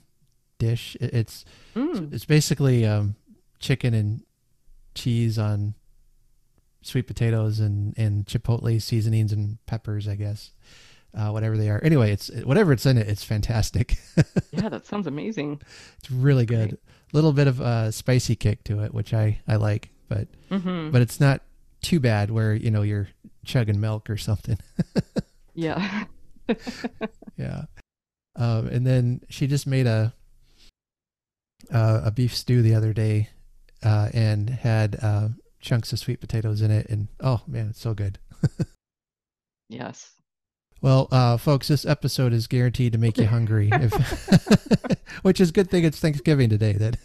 [0.60, 0.96] dish.
[1.00, 2.14] It- It's Mm.
[2.14, 3.16] it's basically um,
[3.60, 4.24] chicken and
[4.94, 5.74] cheese on
[6.82, 10.52] sweet potatoes and and chipotle seasonings and peppers, I guess,
[11.16, 11.80] uh, whatever they are.
[11.84, 13.08] Anyway, it's whatever it's in it.
[13.08, 13.98] It's fantastic.
[14.52, 15.62] Yeah, that sounds amazing.
[15.98, 16.74] it's really good.
[16.74, 16.78] A
[17.16, 21.02] little bit of a spicy kick to it, which I I like, but hmm but
[21.02, 21.42] it's not
[21.82, 23.10] too bad where you know you're
[23.46, 24.58] chugging milk or something.
[25.54, 26.06] Yeah.
[27.38, 27.64] Yeah.
[28.36, 30.14] Um, and then she just made a
[31.74, 33.30] uh, a beef stew the other day,
[33.84, 37.94] uh, and had uh, chunks of sweet potatoes in it, and oh man, it's so
[37.94, 38.20] good.
[39.70, 40.12] Yes.
[40.82, 43.94] Well, uh, folks, this episode is guaranteed to make you hungry, if,
[45.22, 45.86] which is a good thing.
[45.86, 46.74] It's Thanksgiving today.
[46.74, 46.98] That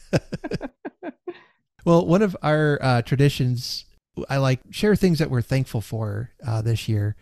[1.84, 3.84] well, one of our uh, traditions,
[4.28, 7.16] I like share things that we're thankful for uh, this year.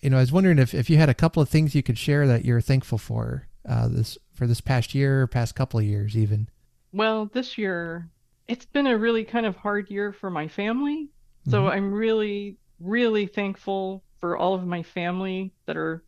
[0.00, 1.98] You know, I was wondering if, if you had a couple of things you could
[1.98, 5.84] share that you're thankful for uh, this for this past year, or past couple of
[5.84, 6.48] years, even.
[6.92, 8.08] Well, this year,
[8.48, 11.10] it's been a really kind of hard year for my family.
[11.48, 11.72] So Mhm.
[11.72, 16.02] I'm really, really thankful for all of my family that are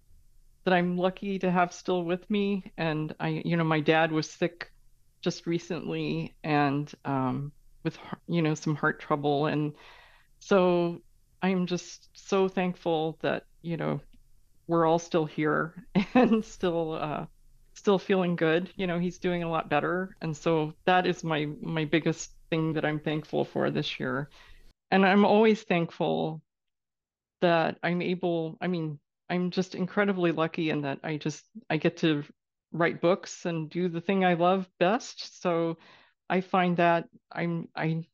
[0.64, 2.72] that I'm lucky to have still with me.
[2.78, 4.70] And I, you know, my dad was sick
[5.20, 9.46] just recently and um, with, you know, some heart trouble.
[9.46, 9.72] And
[10.42, 11.00] so
[11.40, 14.00] I'm just so thankful that, you know,
[14.66, 17.26] we're all still here and still uh,
[17.74, 18.68] still feeling good.
[18.74, 20.16] You know, he's doing a lot better.
[20.20, 24.31] And so that is my my biggest thing that I'm thankful for this year.
[24.90, 26.42] And I'm always thankful
[27.40, 28.98] that I'm able, I mean,
[29.31, 32.24] I'm just incredibly lucky in that I just I get to
[32.72, 35.40] write books and do the thing I love best.
[35.40, 35.78] So
[36.28, 38.07] I find that I'm I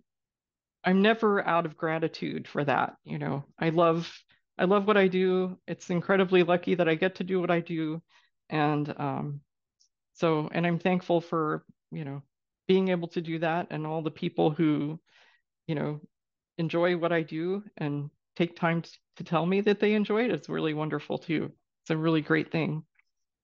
[0.89, 2.97] I'm never out of gratitude for that.
[3.05, 4.11] You know, I love
[4.57, 5.59] I love what I do.
[5.69, 8.01] It's incredibly lucky that I get to do what I do.
[8.49, 9.41] And um
[10.15, 12.23] so and I'm thankful for, you know,
[12.67, 14.99] being able to do that and all the people who,
[15.67, 16.01] you know,
[16.57, 18.83] enjoy what I do and take time
[19.17, 20.31] to tell me that they enjoy it.
[20.31, 21.53] it is really wonderful too.
[21.83, 22.83] It's a really great thing.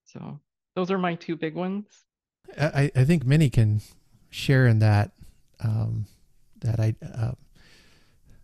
[0.07, 0.40] So
[0.76, 1.85] those are my two big ones.
[2.59, 3.83] I, I think many can
[4.30, 5.12] share in that
[5.61, 6.07] um,
[6.64, 7.33] that I uh,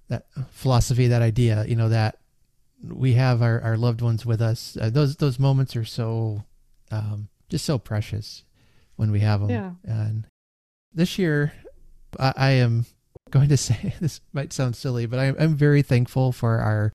[0.09, 1.65] that philosophy, that idea.
[1.67, 2.19] You know that
[2.89, 4.77] we have our, our loved ones with us.
[4.81, 6.45] Uh, those those moments are so
[6.91, 8.45] um, just so precious
[8.97, 9.51] when we have them.
[9.51, 9.73] Yeah.
[9.85, 10.27] And
[10.93, 11.53] this year,
[12.19, 12.87] I, I am
[13.31, 16.93] going to say this might sound silly, but I, I'm very thankful for our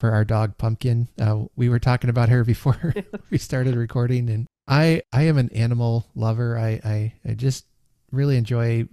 [0.00, 1.08] for our dog Pumpkin.
[1.20, 2.94] Uh, we were talking about her before
[3.30, 6.58] we started recording, and I I am an animal lover.
[6.58, 7.66] I I, I just
[8.10, 8.86] really enjoy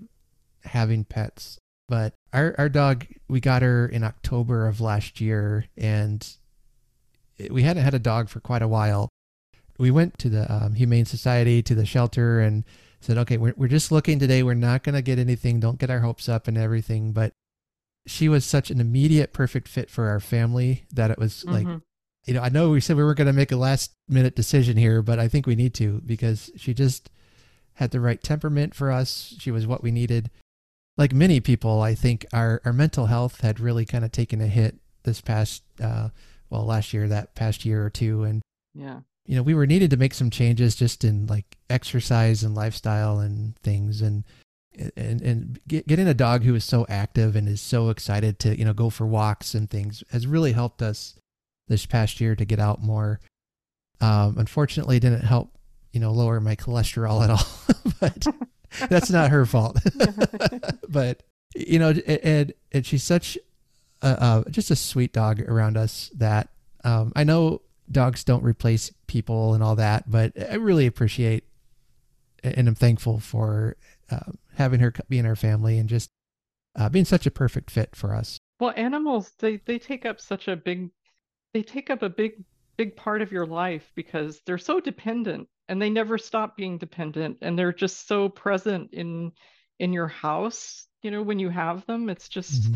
[0.63, 1.57] having pets.
[1.89, 6.25] But our our dog, we got her in October of last year, and
[7.49, 9.09] we hadn't had a dog for quite a while.
[9.79, 12.63] We went to the um, Humane Society to the shelter and
[13.01, 14.43] said, okay, we're we're just looking today.
[14.43, 15.59] We're not gonna get anything.
[15.59, 17.11] Don't get our hopes up and everything.
[17.11, 17.33] But
[18.05, 21.53] she was such an immediate perfect fit for our family that it was mm-hmm.
[21.53, 21.81] like
[22.25, 24.77] you know, I know we said we weren't going to make a last minute decision
[24.77, 27.09] here, but I think we need to because she just
[27.73, 29.33] had the right temperament for us.
[29.39, 30.29] She was what we needed.
[30.99, 34.47] Like many people, I think our, our mental health had really kind of taken a
[34.47, 36.09] hit this past, uh,
[36.49, 38.23] well, last year, that past year or two.
[38.23, 38.41] And,
[38.75, 42.53] yeah, you know, we were needed to make some changes just in like exercise and
[42.53, 44.01] lifestyle and things.
[44.01, 44.25] And,
[44.97, 48.59] and, and get, getting a dog who is so active and is so excited to,
[48.59, 51.15] you know, go for walks and things has really helped us
[51.69, 53.21] this past year to get out more.
[54.01, 55.57] Um, unfortunately, it didn't help,
[55.93, 57.47] you know, lower my cholesterol at all,
[58.01, 58.27] but
[58.89, 59.79] that's not her fault.
[60.89, 61.23] but
[61.55, 63.37] you know, and and she's such
[64.01, 66.49] a, just a sweet dog around us that
[66.83, 71.43] um, I know dogs don't replace people and all that, but I really appreciate
[72.43, 73.75] and I'm thankful for
[74.09, 76.11] uh, having her be in our family and just
[76.75, 78.39] uh, being such a perfect fit for us.
[78.59, 80.89] Well, animals they they take up such a big
[81.53, 82.43] they take up a big
[82.77, 87.37] big part of your life because they're so dependent and they never stop being dependent
[87.41, 89.31] and they're just so present in
[89.79, 92.75] in your house you know when you have them it's just mm-hmm.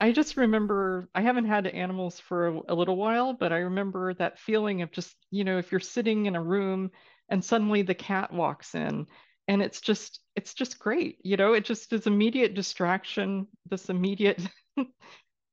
[0.00, 4.14] i just remember i haven't had animals for a, a, little while but i remember
[4.14, 6.90] that feeling of just you know if you're sitting in a room
[7.28, 9.06] and suddenly the cat walks in
[9.46, 14.40] and it's just it's just great you know it just is immediate distraction this immediate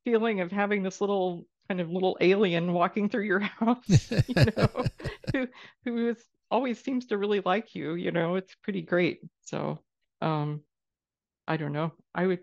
[0.05, 4.85] feeling of having this little kind of little alien walking through your house, you know,
[5.33, 5.47] who
[5.85, 9.21] who is always seems to really like you, you know, it's pretty great.
[9.41, 9.79] So
[10.21, 10.61] um
[11.47, 11.91] I don't know.
[12.13, 12.39] I would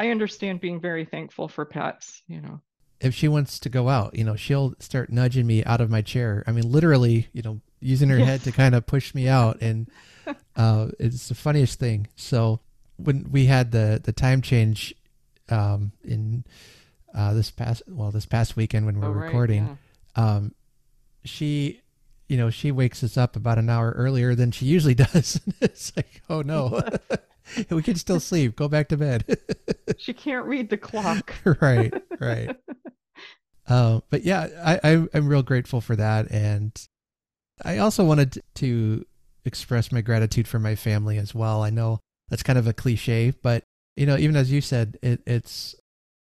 [0.00, 2.60] I understand being very thankful for pets, you know.
[2.98, 6.00] If she wants to go out, you know, she'll start nudging me out of my
[6.00, 6.44] chair.
[6.46, 8.28] I mean, literally, you know, using her yes.
[8.28, 9.90] head to kind of push me out and
[10.56, 12.08] uh it's the funniest thing.
[12.16, 12.60] So
[12.96, 14.94] when we had the the time change
[15.50, 16.44] um in
[17.14, 19.78] uh, this past well this past weekend when we are oh, recording,
[20.16, 20.36] yeah.
[20.36, 20.54] um,
[21.24, 21.81] she
[22.32, 25.38] you know she wakes us up about an hour earlier than she usually does.
[25.60, 26.82] it's like oh no.
[27.70, 28.56] we can still sleep.
[28.56, 29.38] Go back to bed.
[29.98, 31.34] she can't read the clock.
[31.60, 32.56] right, right.
[33.68, 36.72] Uh, but yeah, I, I, I'm real grateful for that, and
[37.62, 39.04] I also wanted to
[39.44, 41.62] express my gratitude for my family as well.
[41.62, 43.64] I know that's kind of a cliche, but
[43.96, 45.74] you know, even as you said, it, it's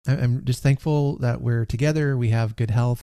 [0.05, 2.17] I'm just thankful that we're together.
[2.17, 3.01] We have good health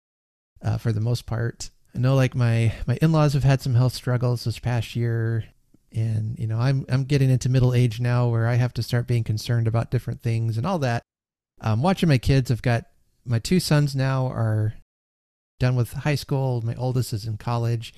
[0.62, 1.70] uh, for the most part.
[1.96, 5.46] I know like my my in-laws have had some health struggles this past year
[5.94, 9.08] and you know I'm I'm getting into middle age now where I have to start
[9.08, 11.02] being concerned about different things and all that.
[11.62, 12.86] Um, watching my kids, I've got
[13.26, 14.76] my two sons now are
[15.60, 16.62] done with high school.
[16.62, 17.94] My oldest is in college,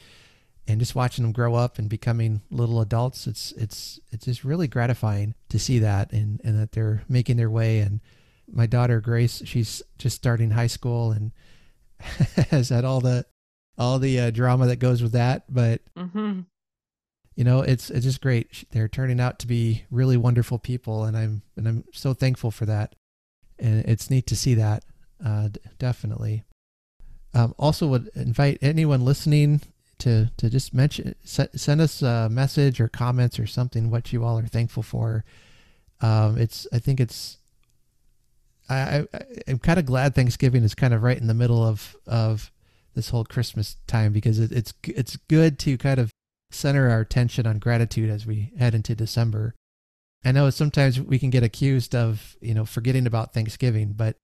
[0.67, 4.67] and just watching them grow up and becoming little adults, it's it's it's just really
[4.67, 7.99] gratifying to see that and and that they're making their way and
[8.51, 11.31] my daughter Grace, she's just starting high school and
[12.49, 13.25] has had all the
[13.79, 15.43] all the uh, drama that goes with that.
[15.49, 16.41] But mm-hmm.
[17.35, 18.65] you know, it's it's just great.
[18.71, 22.65] They're turning out to be really wonderful people, and I'm and I'm so thankful for
[22.65, 22.93] that.
[23.57, 24.83] And it's neat to see that,
[25.25, 25.49] uh,
[25.79, 26.43] definitely.
[27.33, 29.61] Um, also, would invite anyone listening
[29.99, 34.37] to to just mention send us a message or comments or something what you all
[34.39, 35.23] are thankful for.
[36.01, 37.37] Um, it's I think it's
[38.69, 41.95] I, I am kind of glad Thanksgiving is kind of right in the middle of
[42.07, 42.51] of
[42.99, 46.11] this whole Christmas time because it, it's it's good to kind of
[46.51, 49.55] center our attention on gratitude as we head into December.
[50.25, 54.17] I know sometimes we can get accused of you know forgetting about Thanksgiving, but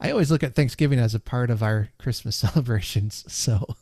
[0.00, 3.24] I always look at Thanksgiving as a part of our Christmas celebrations.
[3.26, 3.74] So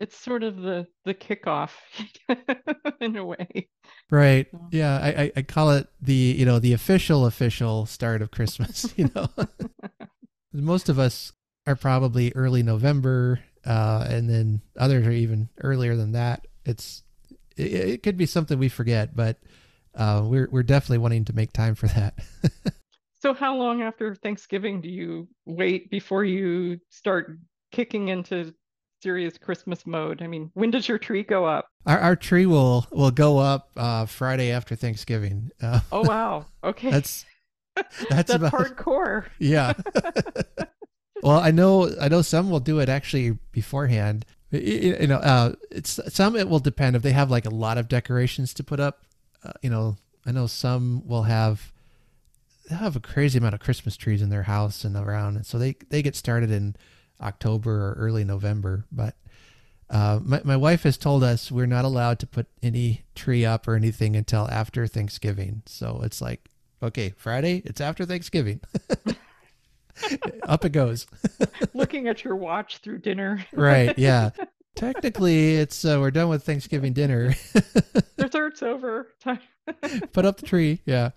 [0.00, 1.70] it's sort of the the kickoff.
[3.00, 3.68] in a way.
[4.10, 4.46] Right.
[4.50, 4.98] So- Yeah.
[5.02, 9.10] I, I, I call it the, you know, the official, official start of Christmas, you
[9.14, 9.28] know.
[10.52, 11.32] Most of us
[11.66, 16.46] are probably early November, uh, and then others are even earlier than that.
[16.64, 17.02] It's,
[17.56, 19.38] it, it could be something we forget, but
[19.94, 22.14] uh, we're, we're definitely wanting to make time for that.
[23.24, 27.38] So how long after Thanksgiving do you wait before you start
[27.72, 28.52] kicking into
[29.02, 30.20] serious Christmas mode?
[30.20, 31.66] I mean, when does your tree go up?
[31.86, 35.48] Our, our tree will, will go up uh, Friday after Thanksgiving.
[35.62, 36.44] Uh, Oh wow.
[36.64, 36.90] Okay.
[36.90, 37.24] that's,
[37.76, 39.24] that's, That's about, hardcore.
[39.38, 39.72] Yeah.
[41.24, 44.26] Well, I know I know some will do it actually beforehand.
[44.50, 47.88] You know, uh, it's some it will depend if they have like a lot of
[47.88, 49.06] decorations to put up.
[49.42, 49.96] Uh, you know,
[50.26, 51.72] I know some will have
[52.68, 55.58] they have a crazy amount of Christmas trees in their house and around, and so
[55.58, 56.76] they they get started in
[57.22, 58.84] October or early November.
[58.92, 59.16] But
[59.88, 63.66] uh, my my wife has told us we're not allowed to put any tree up
[63.66, 65.62] or anything until after Thanksgiving.
[65.64, 66.50] So it's like,
[66.82, 68.60] okay, Friday, it's after Thanksgiving.
[70.44, 71.06] up it goes.
[71.74, 73.44] Looking at your watch through dinner.
[73.52, 73.96] Right?
[73.98, 74.30] Yeah.
[74.74, 77.34] Technically, it's uh, we're done with Thanksgiving dinner.
[78.18, 79.08] Dessert's over.
[79.20, 79.38] Time.
[80.12, 80.80] Put up the tree.
[80.84, 81.10] Yeah.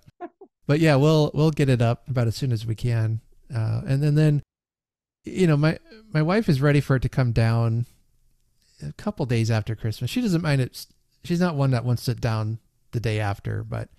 [0.68, 3.22] But yeah, we'll we'll get it up about as soon as we can,
[3.54, 4.44] uh, and then then,
[5.24, 5.80] you know, my
[6.14, 7.88] my wife is ready for it to come down
[8.86, 10.12] a couple days after Christmas.
[10.12, 10.86] She doesn't mind it.
[11.24, 12.60] She's not one that wants it down
[12.92, 13.90] the day after, but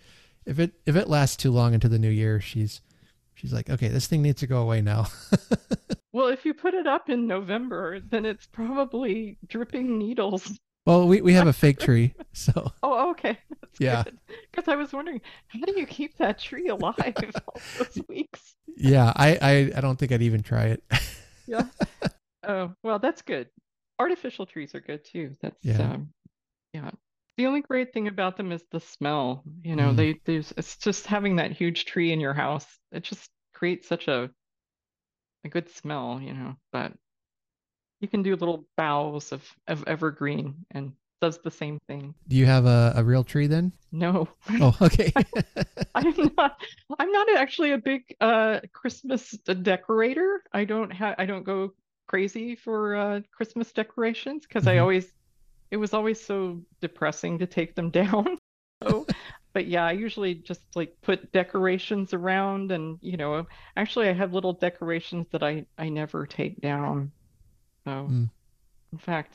[0.47, 2.81] if it if it lasts too long into the new year, she's
[3.39, 5.07] she's like, okay, this thing needs to go away now.
[6.11, 10.59] Well, if you put it up in November, then it's probably dripping needles.
[10.87, 13.39] well, we we have a fake tree, so Oh, okay.
[13.61, 14.05] That's Yeah.
[14.51, 16.97] Because I was wondering, how do you keep that tree alive
[17.47, 18.55] all those weeks?
[18.77, 20.83] yeah, I I, I don't think I'd even try it.
[21.47, 21.67] Yeah.
[22.43, 23.49] Oh, well, that's good.
[24.01, 25.37] Artificial trees are good too.
[25.43, 25.83] That's Yeah.
[25.93, 26.09] um,
[26.73, 26.91] yeah.
[27.39, 29.43] The only great thing about them is the smell.
[29.63, 29.97] You know, Mm.
[29.97, 32.67] they there's it's just having that huge tree in your house.
[32.93, 34.31] It just creates such a
[35.45, 36.57] a good smell, you know.
[36.73, 36.93] But
[38.01, 42.15] you can do little boughs of of evergreen and does the same thing.
[42.29, 43.73] Do you have a, a real tree then?
[43.91, 44.29] No,
[44.61, 45.13] Oh, okay.
[45.95, 46.61] I'm not.
[46.99, 50.43] I'm not actually a big uh Christmas decorator.
[50.53, 51.17] I don't have.
[51.19, 51.73] I don't go
[52.07, 54.83] crazy for uh Christmas decorations because I Mhm.
[54.83, 55.13] always.
[55.71, 58.39] It was always so depressing to take them down.
[58.83, 59.09] So,
[59.55, 63.47] but yeah, I usually just like put decorations around, and you know,
[63.77, 67.13] actually, I have little decorations that I I never take down.
[67.87, 68.31] So, Mm.
[68.93, 69.35] in fact,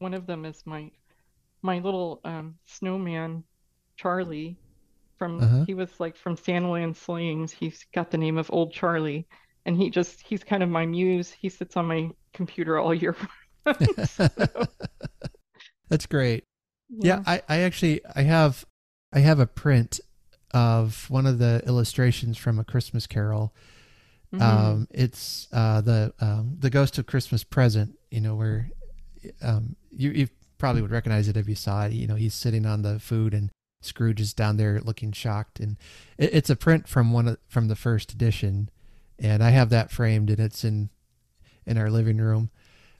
[0.00, 0.90] one of them is my
[1.62, 3.44] my little um snowman,
[3.96, 4.58] Charlie
[5.18, 5.66] from Uh-huh.
[5.66, 7.52] he was like from Santaland Slayings.
[7.52, 9.28] He's got the name of Old Charlie,
[9.66, 11.30] and he just he's kind of my muse.
[11.32, 13.16] He sits on my computer all year.
[15.90, 16.44] That's great.
[16.88, 18.64] Yeah, I, I actually I have
[19.12, 20.00] I have a print
[20.52, 23.54] of one of the illustrations from a Christmas Carol.
[24.32, 24.40] Mhm.
[24.40, 27.98] Um, it's uh, the um, the Ghost of Christmas Present.
[28.10, 28.70] You know where
[29.42, 30.28] um, you you
[30.58, 31.92] probably would recognize it if you saw it.
[31.92, 33.50] You know he's sitting on the food and
[33.82, 35.76] Scrooge is down there looking shocked, and
[36.18, 38.70] it, it's a print from one of, from the first edition,
[39.18, 40.90] and I have that framed and it's in
[41.66, 42.50] in our living room.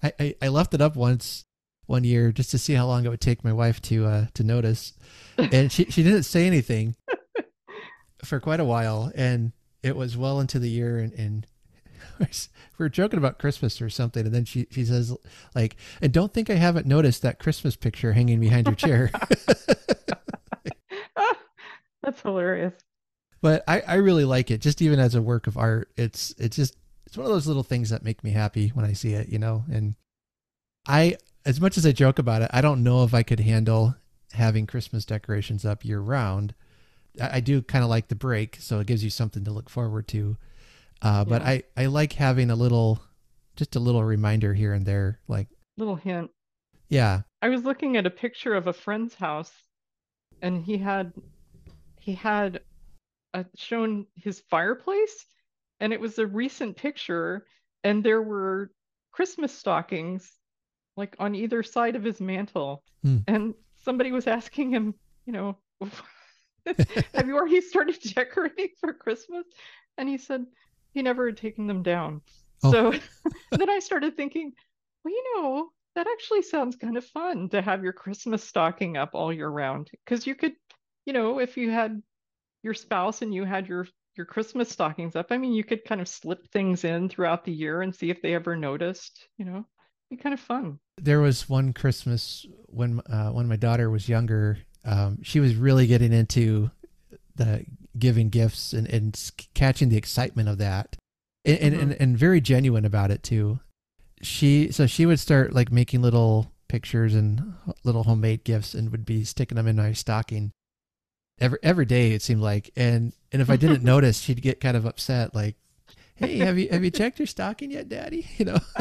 [0.03, 1.45] I, I, I left it up once
[1.91, 4.45] one year just to see how long it would take my wife to uh, to
[4.45, 4.95] notice,
[5.36, 6.95] and she she didn't say anything
[8.24, 11.47] for quite a while, and it was well into the year, and, and
[12.18, 12.26] we
[12.78, 15.14] were joking about Christmas or something, and then she she says
[15.55, 19.11] like, and don't think I haven't noticed that Christmas picture hanging behind your chair.
[22.03, 22.72] That's hilarious.
[23.43, 26.57] but I, I really like it just even as a work of art it's it's
[26.57, 26.74] just
[27.07, 29.38] it's one of those little things that make me happy when i see it you
[29.38, 29.95] know and
[30.88, 33.95] i as much as i joke about it i don't know if i could handle
[34.32, 36.55] having christmas decorations up year round
[37.20, 39.68] i, I do kind of like the break so it gives you something to look
[39.70, 40.36] forward to
[41.03, 41.49] uh, but Yeah.
[41.49, 43.01] i i like having a little
[43.57, 46.30] just a little reminder here and there like Little hint.
[46.88, 49.51] yeah I was looking at a picture of a friend's house,
[50.43, 51.12] and he had
[51.99, 52.61] he had
[53.32, 55.24] uh, shown his fireplace,
[55.80, 57.47] and it was a recent picture,
[57.82, 58.72] and there were
[59.11, 60.30] Christmas stockings
[60.97, 63.18] like on either side of his mantle, Hmm.
[63.26, 64.95] and somebody was asking him,
[65.26, 65.59] you know,
[67.14, 69.45] have you already started decorating for Christmas?
[69.97, 70.45] And he said
[70.93, 72.20] he never had taken them down.
[72.62, 72.70] Oh.
[72.70, 72.99] So
[73.53, 74.53] then I started thinking,
[75.05, 79.11] well, you know, that actually sounds kind of fun to have your Christmas stocking up
[79.14, 79.91] all year round.
[80.05, 80.53] Because you could,
[81.07, 82.03] you know, if you had
[82.62, 83.86] your spouse and you had your
[84.16, 87.53] your Christmas stockings up, I mean, you could kind of slip things in throughout the
[87.53, 89.64] year and see if they ever noticed, you know,
[90.11, 90.79] be kind of fun.
[90.99, 94.59] there was one Christmas when uh, when my daughter was younger.
[94.85, 96.71] um, she was really getting into
[97.37, 97.65] the
[97.99, 100.97] giving gifts and, and catching the excitement of that
[101.45, 101.81] and, mm-hmm.
[101.81, 103.59] and, and very genuine about it too
[104.23, 109.05] she so she would start like making little pictures and little homemade gifts and would
[109.05, 110.53] be sticking them in my stocking
[111.41, 114.77] every every day it seemed like and and if i didn't notice she'd get kind
[114.77, 115.57] of upset like
[116.21, 118.59] hey have you have you checked your stocking yet daddy you know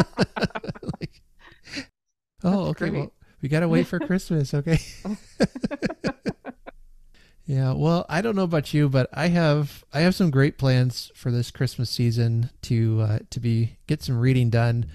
[1.00, 1.22] like,
[2.44, 3.12] oh okay well
[3.42, 4.80] we gotta wait for christmas okay
[7.50, 11.12] Yeah, well, I don't know about you, but I have I have some great plans
[11.16, 14.86] for this Christmas season to uh, to be get some reading done.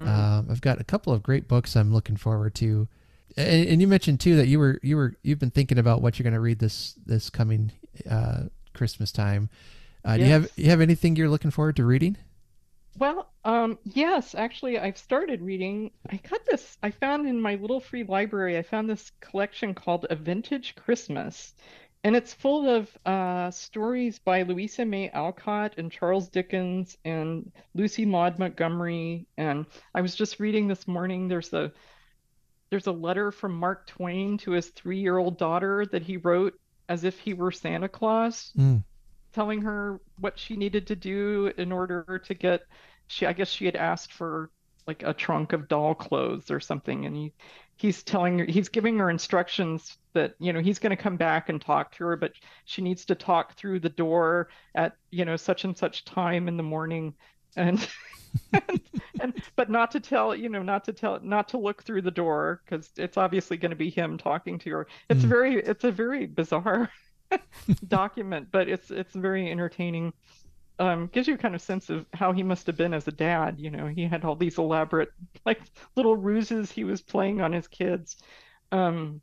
[0.00, 0.08] Mm-hmm.
[0.08, 2.88] Um, I've got a couple of great books I'm looking forward to,
[3.36, 6.18] and, and, you mentioned too that you were you were you've been thinking about what
[6.18, 7.72] you're going to read this this coming
[8.10, 9.50] uh, Christmas time.
[10.04, 10.18] Uh, yes.
[10.18, 12.16] Do you have you have anything you're looking forward to reading?
[12.98, 15.92] Well, um, yes, actually, I've started reading.
[16.10, 16.76] I got this.
[16.82, 18.58] I found in my little free library.
[18.58, 21.54] I found this collection called A Vintage Christmas,
[22.02, 28.04] and it's full of uh, stories by Louisa May Alcott and Charles Dickens and Lucy
[28.04, 29.26] Maud Montgomery.
[29.36, 31.28] And I was just reading this morning.
[31.28, 31.72] There's a
[32.70, 37.18] there's a letter from Mark Twain to his three-year-old daughter that he wrote as if
[37.18, 38.82] he were Santa Claus, mm.
[39.32, 42.62] Telling her what she needed to do in order to get.
[43.06, 44.50] She I guess she had asked for
[44.86, 47.32] like a trunk of doll clothes or something, and he
[47.78, 51.48] he's telling her he's giving her instructions that you know he's going to come back
[51.48, 52.32] and talk to her but
[52.64, 56.56] she needs to talk through the door at you know such and such time in
[56.56, 57.14] the morning
[57.56, 57.88] and
[58.52, 58.80] and,
[59.20, 62.10] and, but not to tell you know not to tell not to look through the
[62.10, 65.28] door because it's obviously going to be him talking to her it's mm.
[65.28, 66.90] very it's a very bizarre
[67.88, 70.12] document but it's it's very entertaining
[70.78, 73.58] um, gives you kind of sense of how he must have been as a dad.
[73.58, 75.10] You know, he had all these elaborate,
[75.44, 75.60] like
[75.96, 78.16] little ruses he was playing on his kids.
[78.70, 79.20] Um,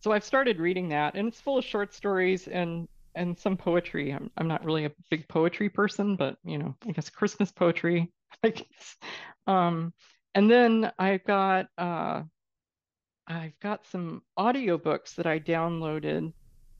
[0.00, 4.12] so I've started reading that, and it's full of short stories and and some poetry.
[4.12, 8.12] I'm I'm not really a big poetry person, but you know, I guess Christmas poetry,
[8.44, 8.96] I guess.
[9.46, 9.92] Um,
[10.34, 12.22] and then I've got uh,
[13.26, 16.32] I've got some audiobooks that I downloaded.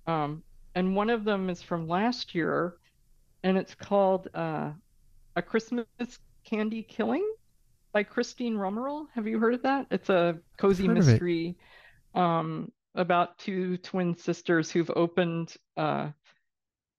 [0.07, 0.42] Um,
[0.74, 2.76] and one of them is from last year
[3.42, 4.72] and it's called uh,
[5.36, 5.86] A Christmas
[6.44, 7.26] Candy Killing
[7.92, 9.07] by Christine Romeril.
[9.14, 9.86] Have you heard of that?
[9.90, 11.57] It's a cozy mystery
[12.14, 16.09] um, about two twin sisters who've opened uh,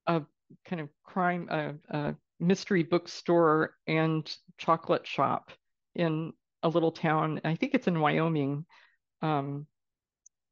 [0.08, 0.22] a
[0.66, 5.52] kind of crime, a, a mystery bookstore and chocolate shop
[5.96, 6.34] in
[6.64, 7.42] a little town.
[7.44, 8.66] I think it's in Wyoming.
[9.22, 9.66] Um,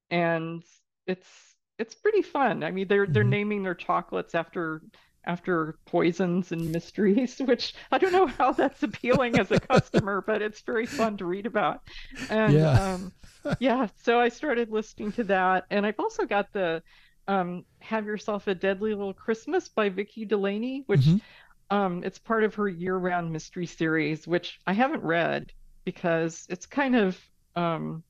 [0.09, 0.63] and
[1.07, 2.63] it's it's pretty fun.
[2.63, 3.29] I mean, they're they're mm-hmm.
[3.29, 4.81] naming their chocolates after
[5.25, 10.41] after poisons and mysteries, which I don't know how that's appealing as a customer, but
[10.41, 11.81] it's very fun to read about.
[12.29, 12.93] And yeah.
[12.93, 13.11] Um,
[13.59, 15.65] yeah, so I started listening to that.
[15.69, 16.81] And I've also got the
[17.27, 21.75] um, Have Yourself a Deadly Little Christmas by Vicki Delany, which mm-hmm.
[21.75, 25.51] um, it's part of her year round mystery series, which I haven't read
[25.83, 27.19] because it's kind of
[27.55, 28.03] um,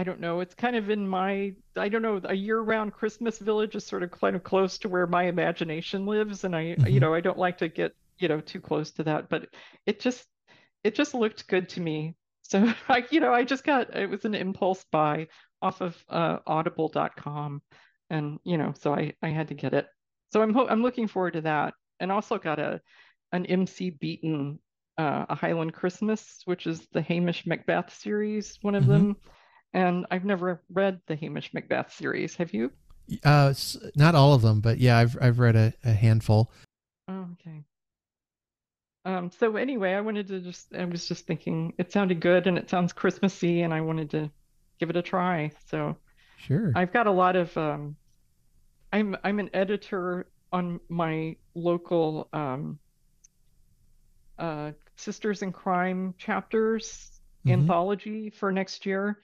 [0.00, 0.40] I don't know.
[0.40, 4.10] It's kind of in my, I don't know, a year-round Christmas village is sort of
[4.10, 6.86] kind of close to where my imagination lives, and I, mm-hmm.
[6.86, 9.28] you know, I don't like to get, you know, too close to that.
[9.28, 9.48] But
[9.84, 10.24] it just,
[10.84, 12.16] it just looked good to me.
[12.40, 15.28] So I, you know, I just got, it was an impulse buy
[15.60, 17.60] off of uh, Audible.com,
[18.08, 19.86] and you know, so I, I had to get it.
[20.32, 22.80] So I'm, ho- I'm looking forward to that, and also got a,
[23.32, 24.60] an MC Beaton,
[24.96, 28.92] uh, a Highland Christmas, which is the Hamish Macbeth series, one of mm-hmm.
[28.92, 29.16] them
[29.72, 32.36] and I've never read the Hamish Macbeth series.
[32.36, 32.72] Have you?
[33.24, 33.52] Uh,
[33.96, 36.52] not all of them, but yeah, I've I've read a, a handful.
[37.08, 37.64] Oh, okay.
[39.04, 42.58] Um, so anyway, I wanted to just I was just thinking it sounded good and
[42.58, 44.30] it sounds Christmassy, and I wanted to
[44.78, 45.50] give it a try.
[45.68, 45.96] So
[46.38, 47.96] sure, I've got a lot of um,
[48.92, 52.78] I'm I'm an editor on my local um,
[54.38, 57.60] uh, Sisters in Crime chapters mm-hmm.
[57.60, 59.20] anthology for next year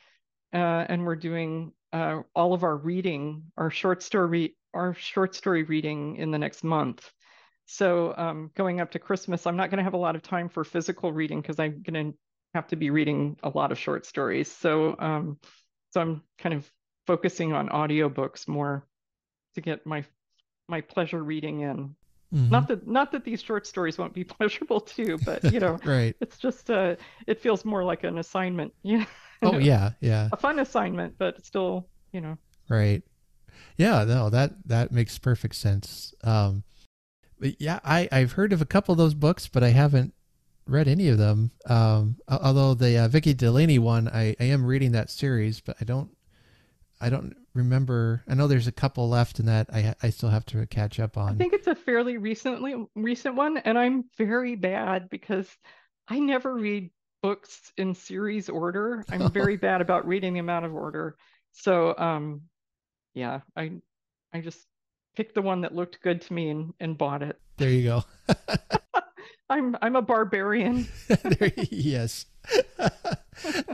[0.58, 6.16] and we're doing uh, all of our reading, our short story, our short story reading
[6.16, 7.10] in the next month.
[7.66, 10.48] So um, going up to Christmas, I'm not going to have a lot of time
[10.48, 12.18] for physical reading because I'm going to
[12.54, 14.50] have to be reading a lot of short stories.
[14.50, 15.38] So um,
[15.90, 16.70] so I'm kind of
[17.06, 18.86] focusing on audiobooks more
[19.54, 20.04] to get my
[20.68, 21.94] my pleasure reading in.
[22.34, 22.50] Mm-hmm.
[22.50, 26.14] Not that not that these short stories won't be pleasurable too, but you know, right.
[26.20, 26.96] it's just uh,
[27.26, 28.72] it feels more like an assignment.
[28.82, 29.04] Yeah.
[29.42, 30.28] Oh yeah, yeah.
[30.32, 32.38] A fun assignment, but still, you know.
[32.68, 33.02] Right.
[33.76, 36.14] Yeah, no, that that makes perfect sense.
[36.24, 36.64] Um
[37.38, 40.14] but yeah, I I've heard of a couple of those books, but I haven't
[40.66, 41.52] read any of them.
[41.66, 45.84] Um although the uh, Vicki Delany one, I I am reading that series, but I
[45.84, 46.10] don't
[47.00, 48.22] I don't remember.
[48.28, 51.16] I know there's a couple left in that I I still have to catch up
[51.16, 51.30] on.
[51.30, 55.48] I think it's a fairly recently recent one, and I'm very bad because
[56.08, 56.90] I never read
[57.26, 59.04] books in series order.
[59.10, 61.16] I'm very bad about reading them out of order.
[61.52, 62.42] So um
[63.14, 63.72] yeah, I
[64.32, 64.64] I just
[65.16, 67.40] picked the one that looked good to me and, and bought it.
[67.56, 68.04] There you go.
[69.50, 70.86] I'm I'm a barbarian.
[71.08, 72.26] there, yes.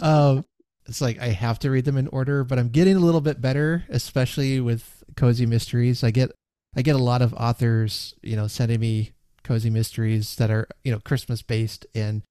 [0.01, 0.47] um,
[0.87, 3.41] it's like I have to read them in order, but I'm getting a little bit
[3.43, 6.03] better, especially with cozy mysteries.
[6.03, 6.31] I get
[6.75, 9.13] I get a lot of authors, you know, sending me
[9.45, 12.23] cozy mysteries that are you know Christmas based, and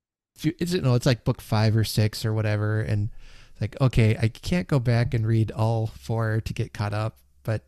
[0.44, 3.10] it's you know it's like book five or six or whatever, and
[3.60, 7.64] like okay, I can't go back and read all four to get caught up, but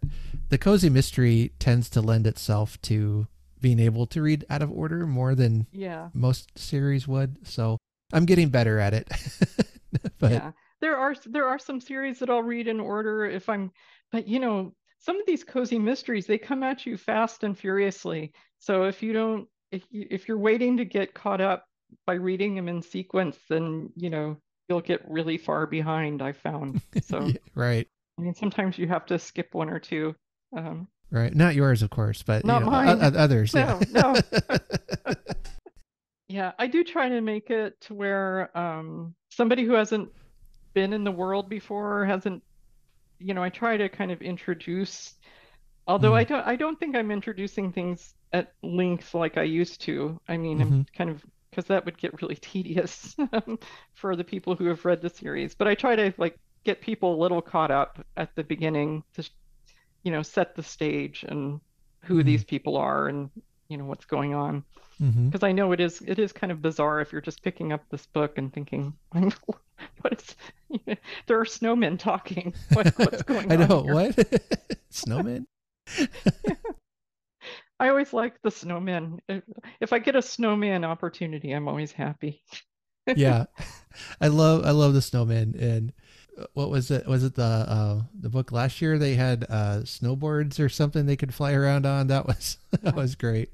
[0.49, 3.27] the cozy mystery tends to lend itself to
[3.61, 7.47] being able to read out of order more than yeah most series would.
[7.47, 7.77] So
[8.11, 9.09] I'm getting better at it.
[10.19, 10.51] but yeah,
[10.81, 13.71] there are there are some series that I'll read in order if I'm,
[14.11, 18.33] but you know, some of these cozy mysteries they come at you fast and furiously.
[18.59, 21.65] So if you don't, if you, if you're waiting to get caught up
[22.05, 24.37] by reading them in sequence, then you know
[24.69, 26.21] you'll get really far behind.
[26.21, 27.87] I found so right.
[28.17, 30.15] I mean, sometimes you have to skip one or two.
[30.55, 33.15] Um, right, not yours, of course, but not you know, mine.
[33.15, 33.53] others.
[33.53, 34.21] No, yeah.
[35.09, 35.15] no.
[36.27, 40.09] yeah, I do try to make it to where um, somebody who hasn't
[40.73, 42.43] been in the world before hasn't,
[43.19, 45.13] you know, I try to kind of introduce.
[45.87, 46.17] Although mm.
[46.17, 50.19] I don't, I don't think I'm introducing things at length like I used to.
[50.27, 50.73] I mean, mm-hmm.
[50.73, 51.23] I'm kind of
[51.53, 53.15] because that would get really tedious
[53.93, 55.53] for the people who have read the series.
[55.53, 59.29] But I try to like get people a little caught up at the beginning to
[60.03, 61.59] you know set the stage and
[62.01, 62.27] who mm-hmm.
[62.27, 63.29] these people are and
[63.69, 64.63] you know what's going on
[64.99, 65.45] because mm-hmm.
[65.45, 68.05] I know it is it is kind of bizarre if you're just picking up this
[68.07, 70.35] book and thinking what is
[70.69, 70.95] you know,
[71.27, 73.61] there are snowmen talking what, what's going on?
[73.61, 73.93] I know here?
[73.93, 74.15] what
[74.91, 75.45] snowmen
[77.79, 79.19] I always like the snowman.
[79.79, 82.43] if I get a snowman opportunity I'm always happy
[83.15, 83.45] yeah
[84.21, 85.55] I love I love the snowman.
[85.59, 85.93] and
[86.53, 87.07] what was it?
[87.07, 88.97] Was it the uh, the book last year?
[88.97, 92.07] They had uh, snowboards or something they could fly around on.
[92.07, 93.49] That was that was great.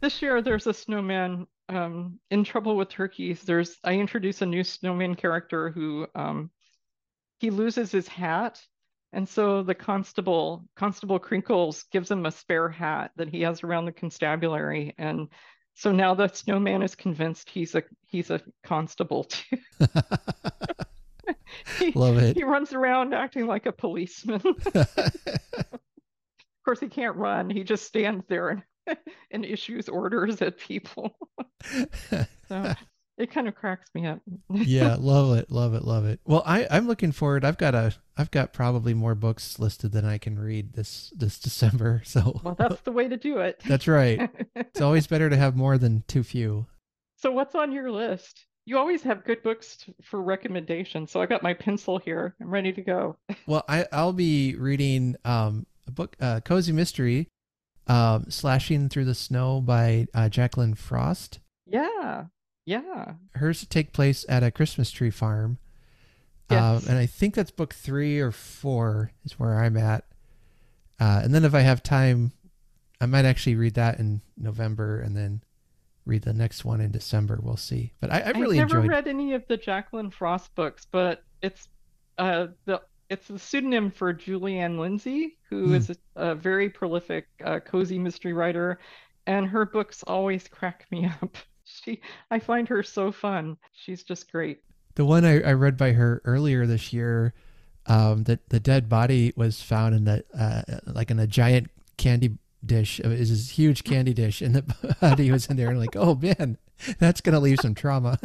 [0.00, 3.42] this year, there's a snowman um, in trouble with turkeys.
[3.42, 6.50] There's I introduce a new snowman character who um,
[7.38, 8.60] he loses his hat,
[9.12, 13.86] and so the constable Constable Crinkles gives him a spare hat that he has around
[13.86, 15.28] the constabulary, and
[15.74, 19.58] so now the snowman is convinced he's a he's a constable too.
[21.78, 22.36] he, Love it.
[22.36, 24.42] He runs around acting like a policeman.
[24.74, 24.96] of
[26.64, 27.50] course, he can't run.
[27.50, 28.62] He just stands there and,
[29.30, 31.16] and issues orders at people.
[32.48, 32.74] so
[33.20, 34.20] it kind of cracks me up.
[34.48, 36.20] yeah, love it, love it, love it.
[36.24, 37.44] Well, I I'm looking forward.
[37.44, 41.38] I've got a I've got probably more books listed than I can read this this
[41.40, 42.02] December.
[42.04, 43.60] So well, that's the way to do it.
[43.66, 44.30] That's right.
[44.54, 46.66] it's always better to have more than too few.
[47.16, 48.46] So what's on your list?
[48.66, 51.06] you always have good books for recommendation.
[51.06, 52.36] So I got my pencil here.
[52.40, 53.16] I'm ready to go.
[53.46, 57.26] well, I, I'll be reading um, a book, uh, Cozy Mystery,
[57.88, 61.40] um, Slashing Through the Snow by uh, Jacqueline Frost.
[61.66, 62.26] Yeah.
[62.66, 63.14] Yeah.
[63.34, 65.58] Hers take place at a Christmas tree farm.
[66.50, 66.62] Yes.
[66.62, 70.04] Um, and I think that's book three or four is where I'm at.
[70.98, 72.32] Uh, and then if I have time,
[73.00, 75.42] I might actually read that in November and then
[76.04, 77.38] read the next one in December.
[77.42, 77.92] We'll see.
[78.00, 78.90] But I, I really I've never enjoyed...
[78.90, 81.68] read any of the Jacqueline Frost books, but it's
[82.18, 85.74] uh, the it's the pseudonym for Julie Anne Lindsey, who mm.
[85.74, 88.78] is a, a, very prolific uh, cozy mystery writer,
[89.26, 91.36] and her books always crack me up.
[91.84, 92.00] She,
[92.30, 93.56] I find her so fun.
[93.72, 94.60] She's just great.
[94.94, 97.34] The one I, I read by her earlier this year,
[97.86, 102.38] um, that the dead body was found in the uh, like in a giant candy
[102.64, 103.00] dish.
[103.00, 106.14] It was this huge candy dish, and the body was in there, and like, oh
[106.14, 106.58] man,
[106.98, 108.18] that's gonna leave some trauma.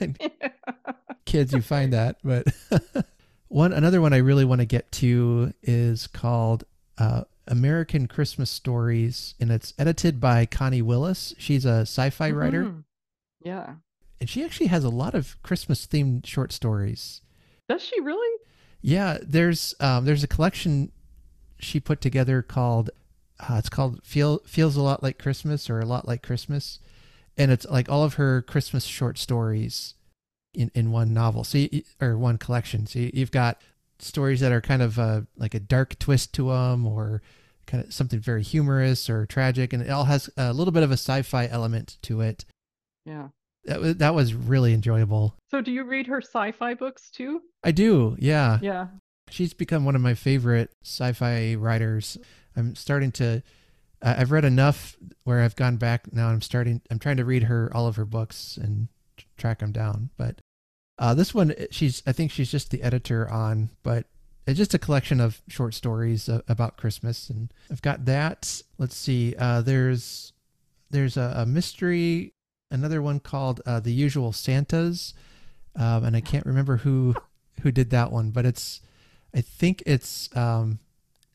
[1.24, 2.46] Kids, you find that, but
[3.48, 6.64] one another one I really want to get to is called
[6.98, 11.34] uh, American Christmas Stories, and it's edited by Connie Willis.
[11.38, 12.38] She's a sci-fi mm-hmm.
[12.38, 12.74] writer.
[13.42, 13.74] Yeah,
[14.20, 17.22] and she actually has a lot of Christmas themed short stories.
[17.68, 18.38] Does she really?
[18.82, 20.92] Yeah, there's um, there's a collection
[21.58, 22.90] she put together called
[23.48, 26.78] uh, it's called feel feels a lot like Christmas or a lot like Christmas,
[27.36, 29.94] and it's like all of her Christmas short stories
[30.54, 31.44] in in one novel.
[31.44, 32.86] So you, or one collection.
[32.86, 33.60] So you've got
[33.98, 37.22] stories that are kind of uh, like a dark twist to them, or
[37.66, 40.90] kind of something very humorous or tragic, and it all has a little bit of
[40.90, 42.44] a sci-fi element to it.
[43.04, 43.28] Yeah.
[43.64, 45.34] That was, that was really enjoyable.
[45.50, 47.42] So do you read her sci-fi books too?
[47.62, 48.16] I do.
[48.18, 48.58] Yeah.
[48.62, 48.86] Yeah.
[49.28, 52.16] she's become one of my favorite sci-fi writers.
[52.56, 53.42] I'm starting to
[54.02, 56.28] I've read enough where I've gone back now.
[56.28, 56.80] I'm starting.
[56.90, 58.88] I'm trying to read her all of her books and
[59.36, 60.10] track them down.
[60.16, 60.40] But
[60.98, 64.06] uh, this one, she's I think she's just the editor on, but
[64.46, 68.62] it's just a collection of short stories uh, about Christmas, and I've got that.
[68.78, 69.34] Let's see.
[69.38, 70.32] Uh, there's
[70.90, 72.32] there's a, a, mystery,
[72.70, 75.14] another one called uh, The Usual Santas,
[75.76, 77.14] um, and I can't remember who
[77.62, 78.80] who did that one, but it's
[79.34, 80.78] I think it's um,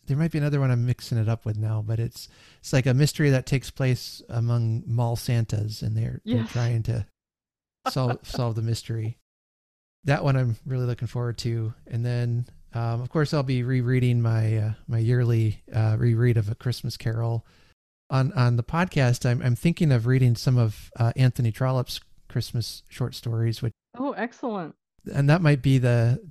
[0.08, 2.28] there might be another one I'm mixing it up with now, but it's
[2.60, 6.38] it's like a mystery that takes place among mall Santas, and they're yes.
[6.38, 7.06] they're trying to
[7.90, 9.18] solve solve the mystery.
[10.04, 14.22] That one I'm really looking forward to, and then um, of course I'll be rereading
[14.22, 17.46] my uh, my yearly uh, reread of A Christmas Carol.
[18.10, 22.00] On on the podcast, I'm I'm thinking of reading some of uh, Anthony Trollope's
[22.30, 24.76] Christmas short stories, which oh excellent,
[25.12, 26.22] and that might be the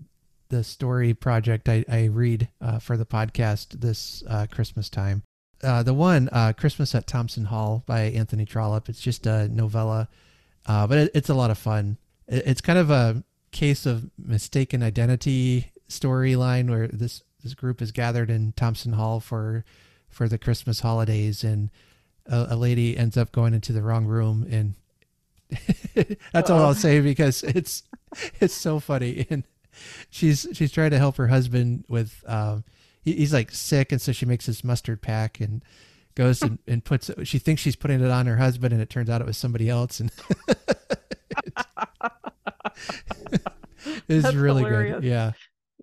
[0.51, 5.23] the story project I, I read uh, for the podcast this uh, Christmas time.
[5.63, 8.89] Uh, the one, uh, Christmas at Thompson Hall by Anthony Trollope.
[8.89, 10.09] It's just a novella,
[10.67, 11.97] uh, but it, it's a lot of fun.
[12.29, 17.93] It, it's kind of a case of mistaken identity storyline where this this group is
[17.93, 19.65] gathered in Thompson Hall for
[20.15, 21.71] for the Christmas holidays, and
[22.27, 24.75] a, a lady ends up going into the wrong room, and
[26.33, 27.83] that's all I'll say because it's
[28.41, 29.45] it's so funny and
[30.11, 32.65] she's she's trying to help her husband with um,
[33.03, 35.63] he, he's like sick and so she makes this mustard pack and
[36.15, 39.11] goes and, and puts she thinks she's putting it on her husband and it turns
[39.11, 40.13] out it was somebody else and
[44.09, 45.01] it's really hilarious.
[45.01, 45.33] good yeah.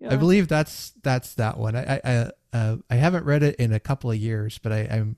[0.00, 0.12] yeah.
[0.12, 3.80] i believe that's that's that one i i uh, i haven't read it in a
[3.80, 5.16] couple of years but i i'm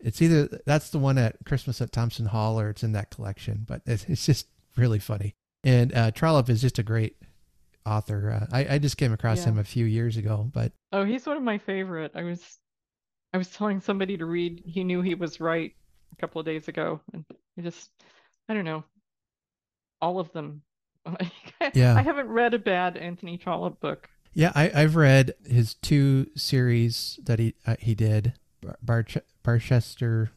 [0.00, 3.64] it's either that's the one at christmas at thompson hall or it's in that collection
[3.66, 7.16] but it's, it's just really funny and uh trollope is just a great
[7.86, 8.30] author.
[8.30, 9.52] Uh, I, I just came across yeah.
[9.52, 12.12] him a few years ago, but oh, he's one of my favorite.
[12.14, 12.58] I was
[13.32, 14.62] I was telling somebody to read.
[14.64, 15.72] He knew he was right
[16.12, 17.24] a couple of days ago, and
[17.58, 17.90] I just
[18.48, 18.84] I don't know
[20.00, 20.62] all of them.
[21.74, 24.08] yeah, I haven't read a bad Anthony Trollope book.
[24.34, 28.34] Yeah, I, I've read his two series that he uh, he did,
[28.82, 29.06] Bar-
[29.42, 30.30] Barchester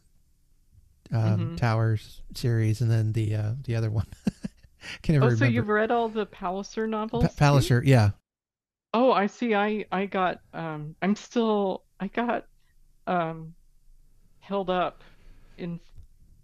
[1.12, 1.56] um, mm-hmm.
[1.56, 4.06] Towers series, and then the uh, the other one.
[5.02, 5.46] Can never oh, remember.
[5.46, 7.24] so you've read all the Palliser novels?
[7.24, 8.10] Pa- Palliser, yeah.
[8.94, 9.54] Oh, I see.
[9.54, 12.46] I I got um I'm still I got
[13.06, 13.54] um
[14.40, 15.02] held up
[15.56, 15.80] in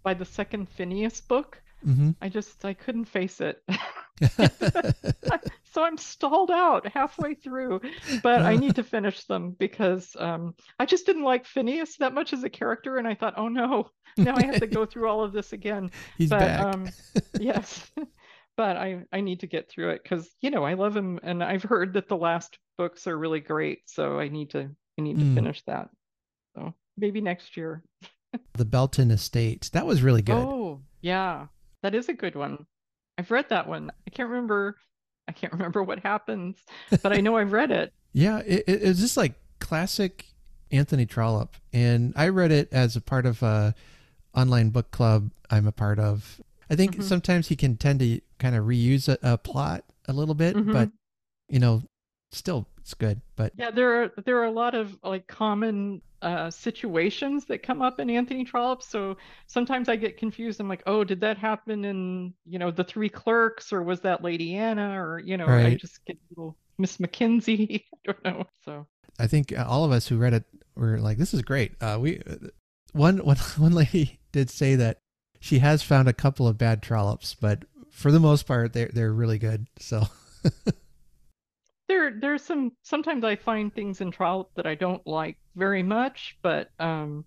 [0.03, 1.61] by the second Phineas book.
[1.85, 2.11] Mm-hmm.
[2.21, 3.63] I just I couldn't face it.
[5.75, 7.81] so I'm stalled out halfway through,
[8.23, 12.31] but I need to finish them because um, I just didn't like Phineas that much
[12.31, 15.21] as a character, and I thought, oh no, now I have to go through all
[15.21, 15.91] of this again.
[16.17, 16.61] He's but, back.
[16.61, 16.89] Um,
[17.41, 17.91] yes,
[18.55, 21.43] but I I need to get through it because you know I love him and
[21.43, 25.19] I've heard that the last books are really great, so I need to I need
[25.19, 25.35] to mm.
[25.35, 25.89] finish that.
[26.55, 27.83] So maybe next year.
[28.53, 30.37] the Belton Estate that was really good.
[30.37, 31.47] Oh yeah,
[31.83, 32.65] that is a good one.
[33.17, 33.91] I've read that one.
[34.07, 34.77] I can't remember.
[35.27, 36.57] I can't remember what happens,
[37.01, 37.93] but I know I've read it.
[38.13, 40.25] yeah, it, it, it's just like classic
[40.71, 43.73] Anthony Trollope, and I read it as a part of a
[44.35, 46.41] online book club I'm a part of.
[46.69, 47.01] I think mm-hmm.
[47.03, 50.73] sometimes he can tend to kind of reuse a, a plot a little bit, mm-hmm.
[50.73, 50.89] but
[51.49, 51.83] you know,
[52.31, 53.21] still it's good.
[53.35, 57.83] But yeah, there are there are a lot of like common uh, situations that come
[57.83, 58.81] up in Anthony Trollope.
[58.81, 59.15] So
[59.45, 60.59] sometimes I get confused.
[60.59, 64.23] I'm like, oh, did that happen in you know the Three Clerks, or was that
[64.23, 65.67] Lady Anna, or you know, right.
[65.67, 67.85] I just get a little Miss Mackenzie.
[67.93, 68.43] I don't know.
[68.65, 68.87] So
[69.19, 70.45] I think all of us who read it
[70.75, 71.73] were like, this is great.
[71.79, 72.21] Uh, we
[72.91, 74.97] one one one lady did say that
[75.39, 79.13] she has found a couple of bad trollops, but for the most part, they're they're
[79.13, 79.67] really good.
[79.77, 80.07] So
[81.87, 86.37] there there's some sometimes I find things in Trollope that I don't like very much,
[86.41, 87.25] but um,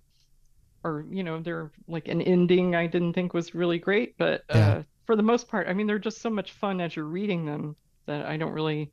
[0.85, 4.59] or you know they're like an ending I didn't think was really great, but uh,
[4.59, 4.83] yeah.
[5.07, 7.77] for the most part, I mean they're just so much fun as you're reading them
[8.07, 8.91] that I don't really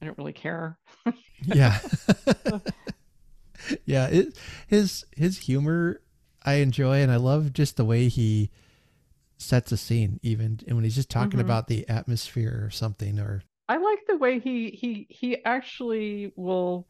[0.00, 0.78] I don't really care.
[1.42, 1.78] yeah.
[3.86, 6.00] yeah, it, his his humor
[6.44, 8.50] I enjoy and I love just the way he
[9.38, 11.40] sets a scene even and when he's just talking mm-hmm.
[11.40, 16.86] about the atmosphere or something or I like the way he he he actually will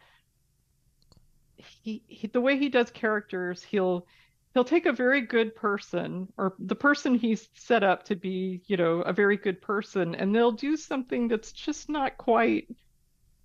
[1.57, 4.07] he, he the way he does characters he'll
[4.53, 8.77] he'll take a very good person or the person he's set up to be you
[8.77, 12.69] know a very good person and they'll do something that's just not quite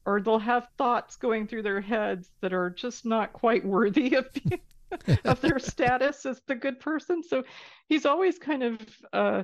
[0.05, 4.27] or they'll have thoughts going through their heads that are just not quite worthy of
[4.33, 4.61] being
[5.25, 7.23] of their status as the good person.
[7.23, 7.43] So
[7.87, 8.79] he's always kind of
[9.13, 9.43] uh,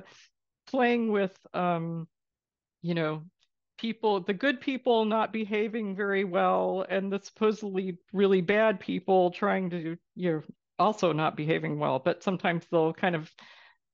[0.66, 2.08] playing with, um,
[2.82, 3.22] you know,
[3.78, 9.70] people, the good people not behaving very well, and the supposedly really bad people trying
[9.70, 10.42] to, you know,
[10.78, 11.98] also not behaving well.
[11.98, 13.30] But sometimes they'll kind of,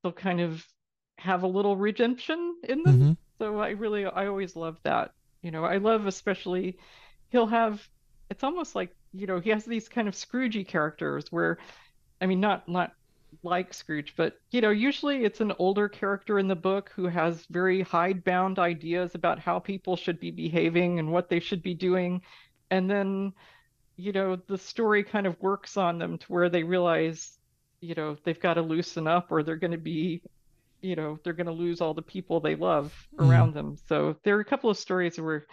[0.03, 0.67] they'll kind of
[1.19, 3.01] have a little redemption in them.
[3.01, 3.17] Mhm.
[3.39, 5.13] So I really, I always love that.
[5.43, 6.79] You know, I love especially
[7.31, 7.87] he'll have.
[8.31, 11.59] It's almost like you know he has these kind of Scroogey characters where,
[12.21, 12.93] I mean, not not
[13.45, 17.47] like Scrooge, but you know, usually it's an older character in the book who has
[17.47, 22.23] very hidebound ideas about how people should be behaving and what they should be doing.
[22.71, 23.33] And then,
[23.97, 27.39] you know, the story kind of works on them to where they realize,
[27.81, 30.23] you know, they've got to loosen up or they're going to be,
[30.81, 33.77] you know, they're going to lose all the people they love around them.
[33.89, 35.47] So there are a couple of stories where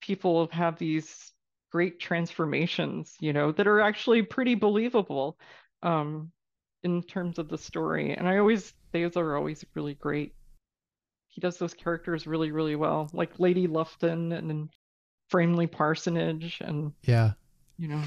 [0.00, 1.32] people have these
[1.70, 5.38] great transformations, you know, that are actually pretty believable.
[5.82, 6.30] Um,
[6.86, 8.12] in terms of the story.
[8.12, 10.34] And I always, those are always really great.
[11.28, 14.70] He does those characters really, really well, like Lady Lufton and
[15.28, 17.32] Framley Parsonage, and Yeah.
[17.76, 18.02] you know,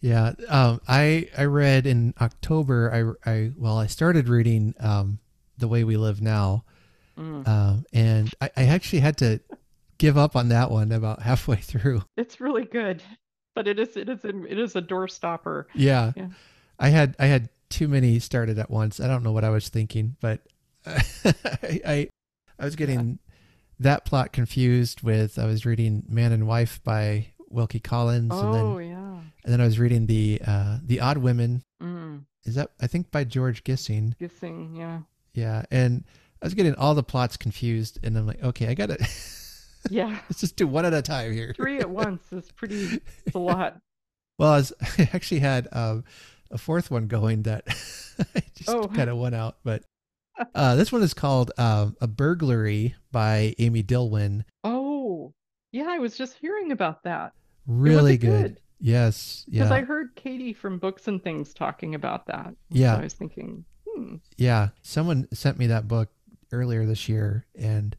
[0.00, 0.32] Yeah.
[0.48, 2.90] Um, I I read in October.
[3.24, 5.20] I I well, I started reading um,
[5.58, 6.64] the way we live now,
[7.16, 7.46] mm.
[7.46, 9.38] um, and I, I actually had to
[9.98, 12.02] give up on that one about halfway through.
[12.16, 13.02] it's really good.
[13.54, 15.68] But it is, it is, it is a door stopper.
[15.74, 16.12] Yeah.
[16.16, 16.28] Yeah.
[16.80, 19.00] I had I had too many started at once.
[19.00, 20.40] I don't know what I was thinking, but
[20.86, 21.00] I
[21.84, 22.08] I,
[22.58, 23.18] I was getting
[23.80, 28.64] that plot confused with I was reading Man and Wife by Wilkie Collins, and then
[28.64, 29.18] Oh yeah.
[29.44, 31.62] and then I was reading the uh, the Odd Women.
[31.82, 32.24] Mm.
[32.44, 34.16] Is that I think by George Gissing?
[34.18, 35.00] Guessing, yeah.
[35.34, 36.04] Yeah, and
[36.42, 38.98] I was getting all the plots confused, and I'm like, okay, I gotta
[39.90, 40.18] Yeah.
[40.28, 41.52] let's just do one at a time here.
[41.56, 43.78] Three at once is pretty, it's a lot.
[44.38, 46.04] Well, I, was, I actually had um,
[46.52, 47.64] a fourth one going that
[48.36, 48.86] I just Oh.
[48.88, 49.82] kind of went out, but
[50.54, 54.44] uh, this one is called um, "A Burglary" by Amy Dilwyn.
[54.64, 55.32] Oh,
[55.72, 55.86] yeah.
[55.88, 57.32] I was just hearing about that.
[57.66, 58.42] Really good.
[58.54, 58.60] good?
[58.80, 59.44] Yes.
[59.50, 59.76] Because Yeah.
[59.76, 62.54] I heard Katie from Books and Things talking about that.
[62.70, 62.94] Yeah.
[62.94, 64.16] So I was thinking, hmm.
[64.36, 64.68] Yeah.
[64.82, 66.08] Someone sent me that book
[66.50, 67.96] earlier this year, and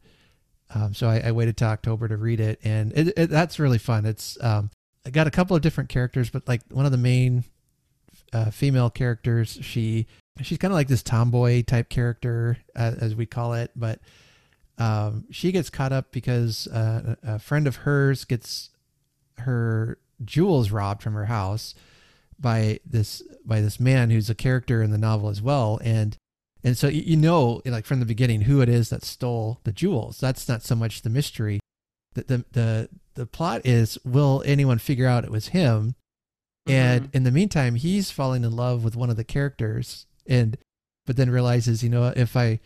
[0.74, 3.78] um, so I, I waited till October to read it, and it, it, that's really
[3.78, 4.04] fun.
[4.06, 4.70] It's um,
[5.06, 7.44] I got a couple of different characters, but like one of the main
[8.34, 10.06] uh, female characters, she
[10.42, 14.00] she's kind of like this tomboy type character, uh, as we call it, but
[14.78, 18.70] um, she gets caught up because uh, a friend of hers gets
[19.38, 21.74] her jewels robbed from her house
[22.38, 25.78] by this by this man who's a character in the novel as well.
[25.84, 26.16] And
[26.64, 29.72] and so you, you know like from the beginning who it is that stole the
[29.72, 30.18] jewels.
[30.18, 31.60] That's not so much the mystery.
[32.14, 35.94] The the the, the plot is will anyone figure out it was him
[36.66, 37.14] and Mhm.
[37.16, 40.56] in the meantime he's falling in love with one of the characters and
[41.06, 42.58] but then realizes you know if i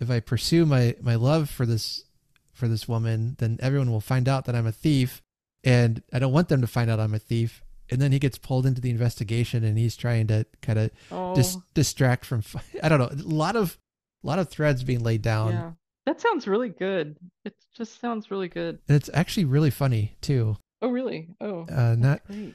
[0.00, 2.04] if i pursue my my love for this
[2.52, 5.22] for this woman then everyone will find out that i'm a thief
[5.64, 8.36] and i don't want them to find out i'm a thief and then he gets
[8.36, 12.42] pulled into the investigation and he's trying to kind of oh, dis- distract from
[12.82, 13.78] i don't know a lot of
[14.22, 15.70] a lot of threads being laid down yeah.
[16.06, 17.18] That sounds really good.
[17.44, 18.78] It just sounds really good.
[18.88, 21.28] and it's actually really funny too Oh, really?
[21.40, 22.54] Oh, uh not great.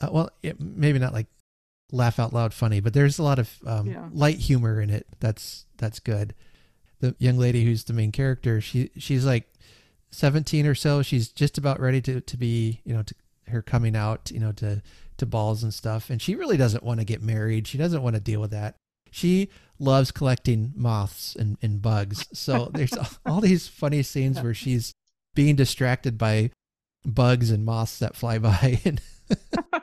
[0.00, 1.26] Uh, well it, maybe not like
[1.92, 4.08] laugh out loud funny but there's a lot of um, Yeah.
[4.12, 6.34] light humor in it that's that's good.
[7.00, 9.48] The young lady who's the main character she she's like
[10.12, 11.02] 17 or so.
[11.02, 13.14] She's just about ready to to be you know to
[13.48, 14.82] her coming out you know to
[15.18, 17.66] to balls and stuff and she really doesn't want to get married.
[17.66, 18.76] She doesn't want to deal with that.
[19.10, 19.48] She
[19.80, 22.26] loves collecting moths and, and bugs.
[22.32, 24.92] So there's all, all these funny scenes where she's
[25.34, 26.50] being distracted by
[27.04, 29.00] bugs and moths that fly by and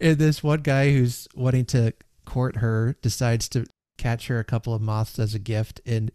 [0.00, 1.92] and this one guy who's wanting to
[2.24, 3.66] court her decides to
[3.98, 5.80] catch her a couple of moths as a gift.
[5.86, 6.10] And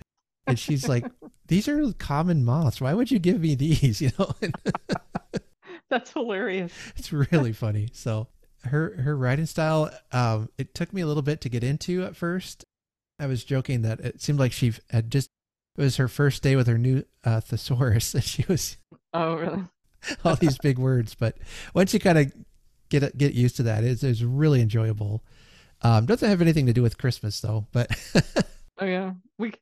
[0.47, 1.05] and she's like
[1.47, 2.81] these are common moths.
[2.81, 4.01] Why would you give me these?
[4.01, 4.33] You know?
[5.89, 6.73] That's hilarious.
[6.97, 7.89] it's really funny.
[7.93, 8.27] So
[8.63, 12.15] her her writing style um it took me a little bit to get into at
[12.15, 12.65] first.
[13.19, 15.29] I was joking that it seemed like she had just
[15.77, 18.77] it was her first day with her new uh, thesaurus and she was
[19.13, 19.63] Oh, really?
[20.23, 21.15] all these big words.
[21.15, 21.38] But
[21.73, 22.33] once you kind of
[23.00, 25.24] get get used to that it's, it's really enjoyable
[25.82, 27.89] um doesn't have anything to do with christmas though but
[28.78, 29.14] Oh, yeah.
[29.38, 29.54] We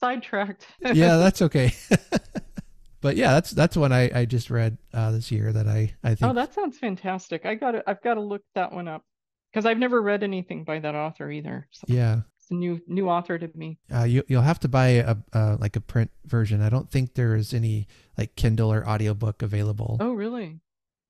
[0.00, 0.66] sidetracked.
[0.82, 1.72] yeah that's okay
[3.00, 6.14] but yeah that's that's one i i just read uh this year that i i
[6.14, 7.46] think Oh, that sounds fantastic.
[7.46, 9.04] I got I've got to look that one up
[9.52, 11.66] because I've never read anything by that author either.
[11.70, 13.78] So yeah it's a new new author to me.
[13.94, 17.14] uh you, you'll have to buy a uh like a print version i don't think
[17.14, 20.58] there is any like kindle or audiobook available Oh, really?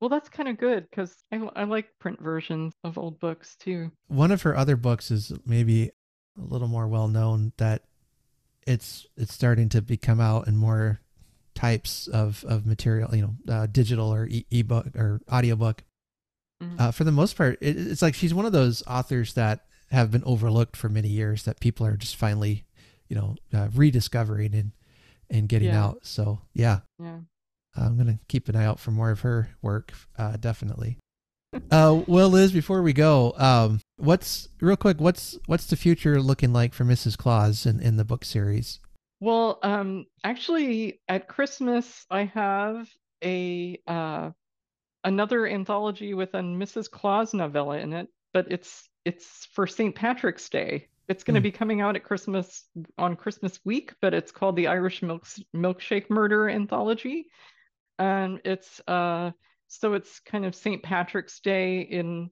[0.01, 3.91] Well, that's kind of good because I I like print versions of old books too.
[4.09, 5.91] one of her other books is maybe
[6.39, 7.83] a little more well known that
[8.67, 11.01] it's it's starting to become out in more
[11.55, 15.83] types of of material, you know, uh, digital or e- ebook or audiobook.
[16.63, 16.79] Mhm.
[16.81, 20.11] Uh, for the most part, it, it's like she's one of those authors that have
[20.11, 22.65] been overlooked for many years that people are just finally,
[23.09, 24.73] you know, uh, rediscovering and
[25.31, 25.85] and getting Yeah.
[25.87, 25.99] out.
[26.07, 27.21] So yeah, yeah.
[27.81, 29.93] I'm gonna keep an eye out for more of her work.
[30.17, 30.99] Uh, definitely.
[31.71, 35.01] Uh, well, Liz, before we go, um, what's real quick?
[35.01, 37.17] What's what's the future looking like for Mrs.
[37.17, 38.81] Claus in, in the book series?
[39.21, 42.89] Well, um, actually, at Christmas, I have
[43.25, 44.31] a uh,
[45.05, 46.91] another anthology with a Mrs.
[46.91, 49.95] Claus novella in it, but it's it's for St.
[49.95, 50.89] Patrick's Day.
[51.09, 51.45] It's going to Hmm.
[51.45, 52.67] be coming out at Christmas
[52.99, 55.27] on Christmas week, but it's called the Irish Milk
[55.57, 57.27] Milkshake Murder Anthology,
[57.99, 59.31] and it's uh,
[59.69, 60.83] so it's kind of St.
[60.83, 62.31] Patrick's Day in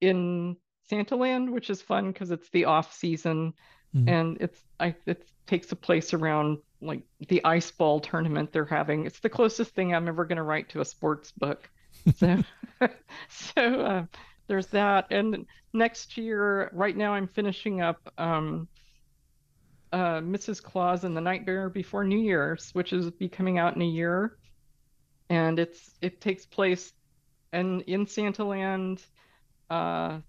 [0.00, 0.56] in
[0.90, 3.54] Santaland, which is fun because it's the off season
[3.94, 4.08] Mhm.
[4.08, 9.06] and it's I it takes a place around like the ice ball tournament they're having.
[9.06, 11.70] It's the closest thing I'm ever going to write to a sports book.
[12.16, 12.42] So
[13.28, 14.06] so uh,
[14.48, 15.06] there's that.
[15.10, 18.68] And next year, right now I'm finishing up um,
[19.92, 20.60] uh, Mrs.
[20.62, 24.38] Claus and the Nightmare Before New Year's, which is be coming out in a year,
[25.32, 26.92] and it's it takes place
[27.52, 29.02] and in Santaland
[29.70, 30.20] uh,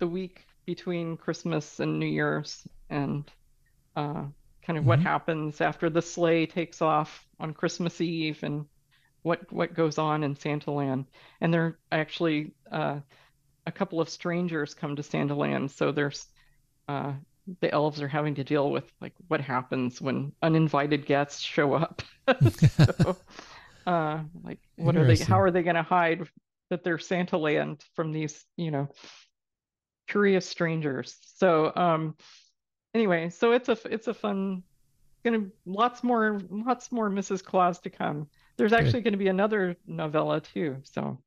[0.00, 3.30] the week between Christmas and New Year's, and
[3.96, 4.24] uh,
[4.66, 5.02] kind of what Mhm.
[5.02, 8.66] happens after the sleigh takes off on Christmas Eve, and
[9.22, 11.06] what what goes on in Santaland.
[11.40, 13.00] And there actually uh,
[13.66, 16.26] a couple of strangers come to Santaland, so there's
[16.88, 17.14] uh,
[17.60, 22.02] the elves are having to deal with like what happens when uninvited guests show up.
[22.86, 23.18] so,
[23.86, 25.16] uh, like what are they?
[25.16, 26.26] How are they going to hide
[26.70, 28.88] that they're Santaland from these, you know,
[30.08, 31.16] curious strangers?
[31.36, 32.16] So, um,
[32.94, 34.62] anyway, so it's a it's a fun.
[35.24, 37.42] Gonna lots more lots more Mrs.
[37.42, 38.28] Claus to come.
[38.56, 40.76] There's actually going to be another novella too.
[40.82, 41.18] So,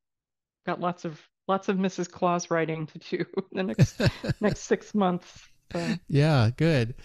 [0.68, 2.10] got lots of lots of Mrs.
[2.10, 4.02] Claus writing to do the next
[4.42, 5.48] next six months.
[5.72, 6.96] So, yeah, good,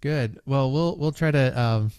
[0.00, 0.38] good.
[0.44, 1.90] Well, we'll we'll try to um,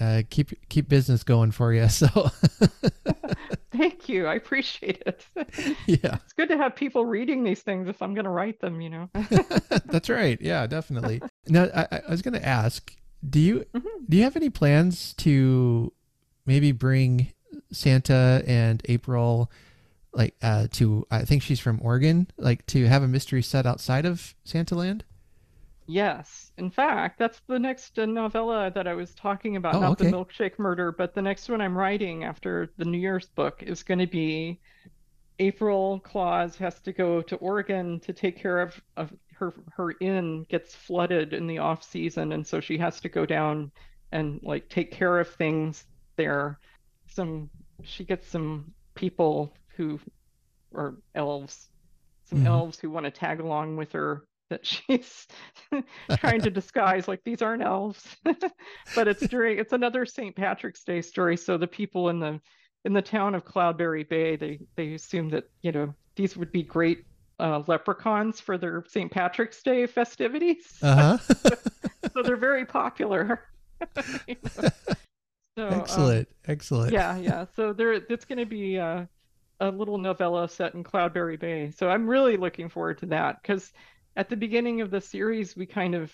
[0.00, 1.86] uh, keep keep business going for you.
[1.88, 2.06] So
[3.72, 4.26] thank you.
[4.26, 5.26] I appreciate it.
[5.86, 8.80] yeah, It's good to have people reading these things if I'm going to write them,
[8.80, 9.10] you know.
[9.86, 10.40] that's right.
[10.40, 11.20] Yeah, definitely.
[11.48, 12.94] Now, I, I- was going to ask,
[13.28, 13.82] do you Mhm.
[14.08, 15.92] do you have any plans to
[16.46, 17.32] maybe bring
[17.72, 19.50] Santa and April,
[20.12, 21.06] like uh, to?
[21.10, 25.02] I think she's from Oregon, like to have a mystery set outside of Santaland.
[25.86, 26.50] Yes.
[26.58, 30.10] In fact, that's the next uh, novella that I was talking about, Oh, not okay.
[30.10, 33.82] the milkshake murder, but the next one I'm writing after the New Year's book is
[33.82, 34.60] going to be
[35.38, 40.44] April Claus has to go to Oregon to take care of, of her her inn
[40.48, 43.70] gets flooded in the off season, and so she has to go down
[44.12, 45.84] and like take care of things
[46.16, 46.58] there.
[47.06, 47.50] Some
[47.82, 50.00] she gets some people who
[50.74, 51.68] are elves,
[52.24, 52.46] some Mhm.
[52.46, 55.26] elves who want to tag along with her that she's
[56.18, 58.16] trying to disguise like these aren't elves
[58.94, 62.40] but it's during it's another st patrick's day story so the people in the
[62.84, 66.62] in the town of cloudberry bay they they assume that you know these would be
[66.62, 67.04] great
[67.38, 71.34] uh, leprechauns for their st patrick's day festivities Uh huh.
[72.14, 73.42] so they're very popular
[74.26, 74.68] You know?
[75.58, 76.92] so um, excellent, excellent.
[76.92, 77.44] yeah, yeah.
[77.56, 79.08] So there, it's going to be a,
[79.60, 81.70] a little novella set in Cloudberry Bay.
[81.70, 83.72] So I'm really looking forward to that because
[84.16, 86.12] at the beginning of the series, we kind of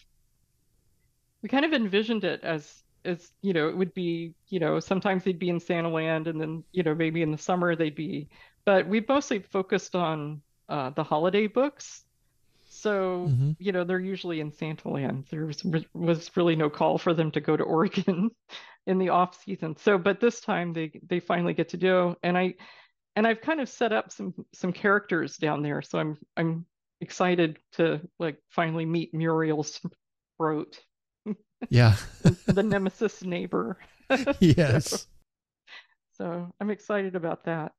[1.42, 5.24] we kind of envisioned it as as you know it would be you know sometimes
[5.24, 8.28] they'd be in Santaland and then you know maybe in the summer they'd be,
[8.64, 12.04] but we mostly focused on uh, the holiday books.
[12.64, 13.54] So Mhm.
[13.58, 17.40] you know they're usually in Santaland There was was really no call for them to
[17.40, 18.30] go to Oregon
[18.86, 19.76] in the off season.
[19.78, 22.54] So, but this time they they finally get to do, and I
[23.16, 25.82] and I've kind of set up some some characters down there.
[25.82, 26.66] So I'm I'm
[27.02, 29.80] excited to like finally meet Muriel's
[30.38, 30.78] throat,
[31.68, 31.96] Yeah.
[32.46, 33.76] the nemesis neighbor.
[34.40, 35.06] yes.
[36.12, 37.72] So I'm excited about that.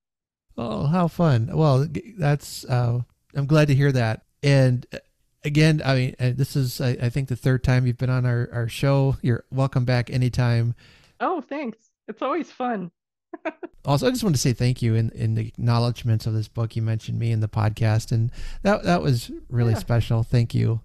[0.58, 1.50] Oh, how fun!
[1.52, 3.00] Well, that's uh,
[3.36, 4.22] I'm glad to hear that.
[4.44, 5.00] And uh,
[5.44, 8.50] again, I mean, this is I, I think the third time you've been on our
[8.54, 9.18] our show.
[9.22, 10.76] You're welcome back anytime.
[11.20, 11.78] Oh, thanks.
[12.08, 12.92] It's always fun.
[13.86, 16.76] Also, I just want to say thank you in in the acknowledgments of this book.
[16.78, 18.32] You mentioned me in the podcast, and
[18.62, 19.80] that that was really Yeah.
[19.80, 20.24] special.
[20.24, 20.80] Thank you.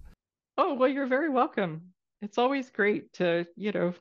[0.56, 1.92] Oh, well, you're very welcome.
[2.22, 3.94] It's always great to, you know,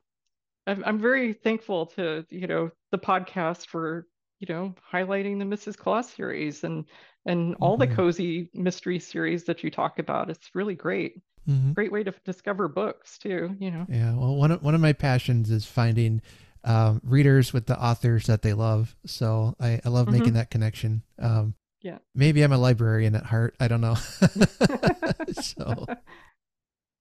[0.65, 4.07] I'm I'm very thankful to, you know, the podcast for,
[4.39, 5.77] you know, highlighting the Mrs.
[5.77, 6.85] Claus series and
[7.27, 7.95] and all the Mhm.
[7.95, 10.31] cozy mystery series that you talk about.
[10.31, 11.21] It's really great.
[11.47, 11.73] Mm-hmm.
[11.73, 13.85] Great way to discover books too, you know.
[13.89, 14.15] Yeah.
[14.15, 16.21] Well, one of one of my passions is finding
[16.67, 18.95] um, readers with the authors that they love.
[19.05, 20.35] So I, I love making Mhm.
[20.35, 21.01] that connection.
[21.17, 21.99] Um, Yeah.
[22.13, 23.55] Maybe I'm a librarian at heart.
[23.59, 23.95] I don't know.
[25.41, 25.85] so,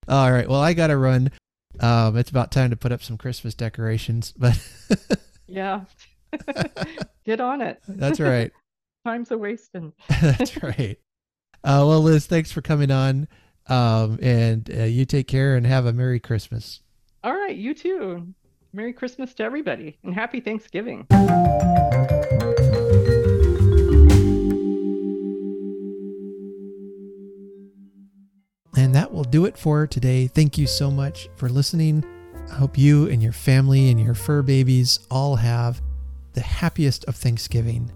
[0.08, 0.48] all right.
[0.48, 1.30] Well, I got to run.
[1.80, 4.56] Um, it's about time to put up some Christmas decorations, but
[5.46, 5.82] yeah.
[7.24, 7.80] Get on it.
[7.88, 8.52] that's right.
[9.04, 9.92] Time's a wasting.
[10.20, 10.98] That's right.
[11.64, 13.26] Uh, well, Liz, thanks for coming on.
[13.68, 16.80] Um, and uh, you take care and have a Merry Christmas.
[17.24, 18.28] All right, you too.
[18.76, 21.06] Merry Christmas to everybody and happy Thanksgiving.
[28.76, 30.26] And that will do it for today.
[30.26, 32.04] Thank you so much for listening.
[32.50, 35.80] I hope you and your family and your fur babies all have
[36.34, 37.90] the happiest of Thanksgiving.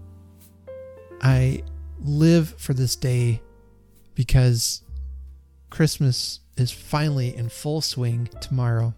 [1.21, 1.61] I
[1.99, 3.43] live for this day
[4.15, 4.81] because
[5.69, 8.95] Christmas is finally in full swing tomorrow.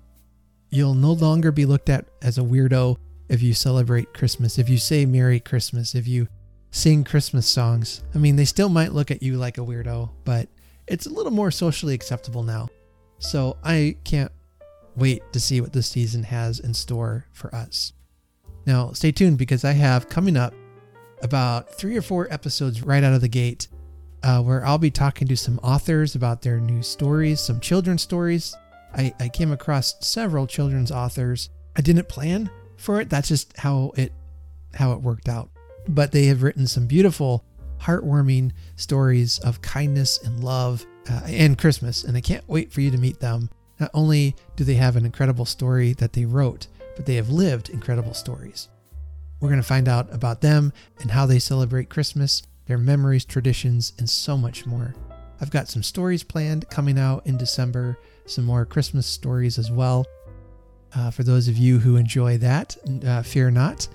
[0.73, 2.97] You'll no longer be looked at as a weirdo
[3.29, 6.27] if you celebrate Christmas, if you say Merry Christmas, if you
[6.71, 8.03] sing Christmas songs.
[8.15, 10.49] I mean, they still might look at you like a weirdo, but
[10.87, 12.69] it's a little more socially acceptable now.
[13.19, 14.31] So I can't
[14.95, 17.93] wait to see what this season has in store for us.
[18.65, 20.55] Now, stay tuned because I have coming up
[21.21, 23.67] about three or four episodes right out of the gate
[24.23, 28.55] uh, where I'll be talking to some authors about their new stories, some children's stories.
[28.95, 31.49] I, I came across several children's authors.
[31.75, 33.09] I didn't plan for it.
[33.09, 34.13] That's just how it
[34.73, 35.49] how it worked out.
[35.87, 37.45] But they have written some beautiful,
[37.81, 42.91] heartwarming stories of kindness and love uh, and Christmas, and I can't wait for you
[42.91, 43.49] to meet them.
[43.79, 47.69] Not only do they have an incredible story that they wrote, but they have lived
[47.69, 48.69] incredible stories.
[49.39, 50.71] We're going to find out about them
[51.01, 54.95] and how they celebrate Christmas, their memories, traditions, and so much more.
[55.41, 60.05] I've got some stories planned coming out in December, some more Christmas stories as well.
[60.95, 63.87] Uh, for those of you who enjoy that, uh, fear not.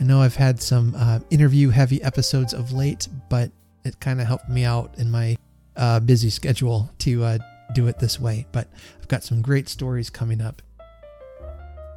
[0.00, 3.50] I know I've had some uh, interview heavy episodes of late, but
[3.84, 5.36] it kind of helped me out in my
[5.76, 7.38] uh, busy schedule to uh,
[7.74, 8.46] do it this way.
[8.52, 8.68] But
[8.98, 10.62] I've got some great stories coming up.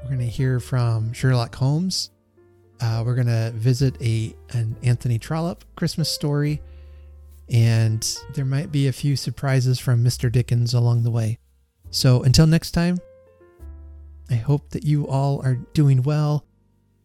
[0.01, 2.11] We're going to hear from Sherlock Holmes.
[2.81, 6.61] Uh, we're going to visit a an Anthony Trollope Christmas story,
[7.49, 10.31] and there might be a few surprises from Mr.
[10.31, 11.39] Dickens along the way.
[11.91, 12.99] So until next time,
[14.29, 16.45] I hope that you all are doing well.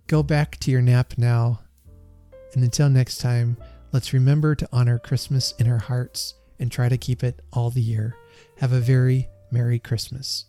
[0.07, 1.61] Go back to your nap now.
[2.53, 3.57] And until next time,
[3.93, 7.81] let's remember to honor Christmas in our hearts and try to keep it all the
[7.81, 8.17] year.
[8.59, 10.47] Have a very Merry Christmas.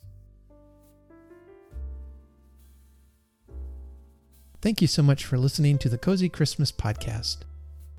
[4.61, 7.37] Thank you so much for listening to the Cozy Christmas Podcast.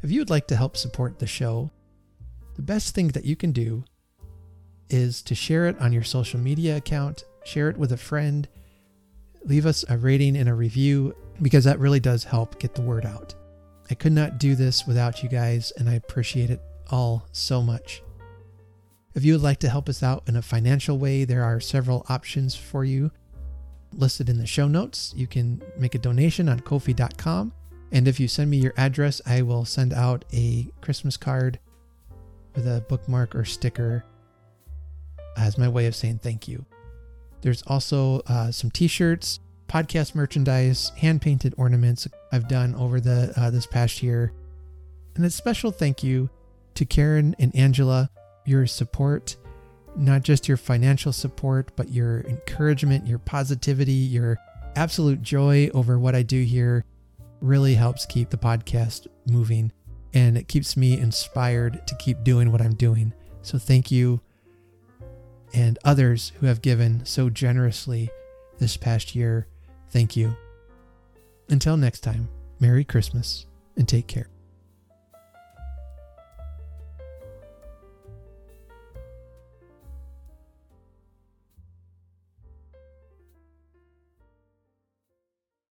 [0.03, 1.71] If you would like to help support the show,
[2.57, 3.85] the best thing that you can do
[4.89, 8.49] is to share it on your social media account, share it with a friend,
[9.45, 13.05] leave us a rating and a review because that really does help get the word
[13.05, 13.35] out.
[13.91, 16.61] I could not do this without you guys, and I appreciate it
[16.91, 18.03] all so much.
[19.15, 22.05] If you would like to help us out in a financial way, there are several
[22.09, 23.11] options for you
[23.93, 25.15] listed in the show notes.
[25.17, 27.53] You can make a donation on Ko-fi.com.
[27.93, 31.59] And if you send me your address, I will send out a Christmas card
[32.55, 34.05] with a bookmark or sticker
[35.37, 36.65] as my way of saying thank you.
[37.43, 43.67] There's also uh, some t-shirts, podcast merchandise, hand-painted ornaments I've done over the uh, this
[43.67, 44.33] past year.
[45.15, 46.31] And a special thank you
[46.75, 48.11] to Karen and Angela,
[48.45, 49.37] your support,
[49.97, 54.39] not just your financial support, but your encouragement, your positivity, your
[54.77, 56.85] absolute joy over what I do here
[57.41, 59.73] really helps keep the podcast moving
[60.15, 63.13] and it keeps me inspired to keep doing what I'm doing.
[63.43, 64.21] So thank you
[65.57, 68.11] and others who have given so generously
[68.59, 69.47] this past year.
[69.91, 70.37] Thank you.
[71.49, 72.29] Until next time,
[72.61, 73.47] Merry Christmas
[73.77, 74.29] and take care.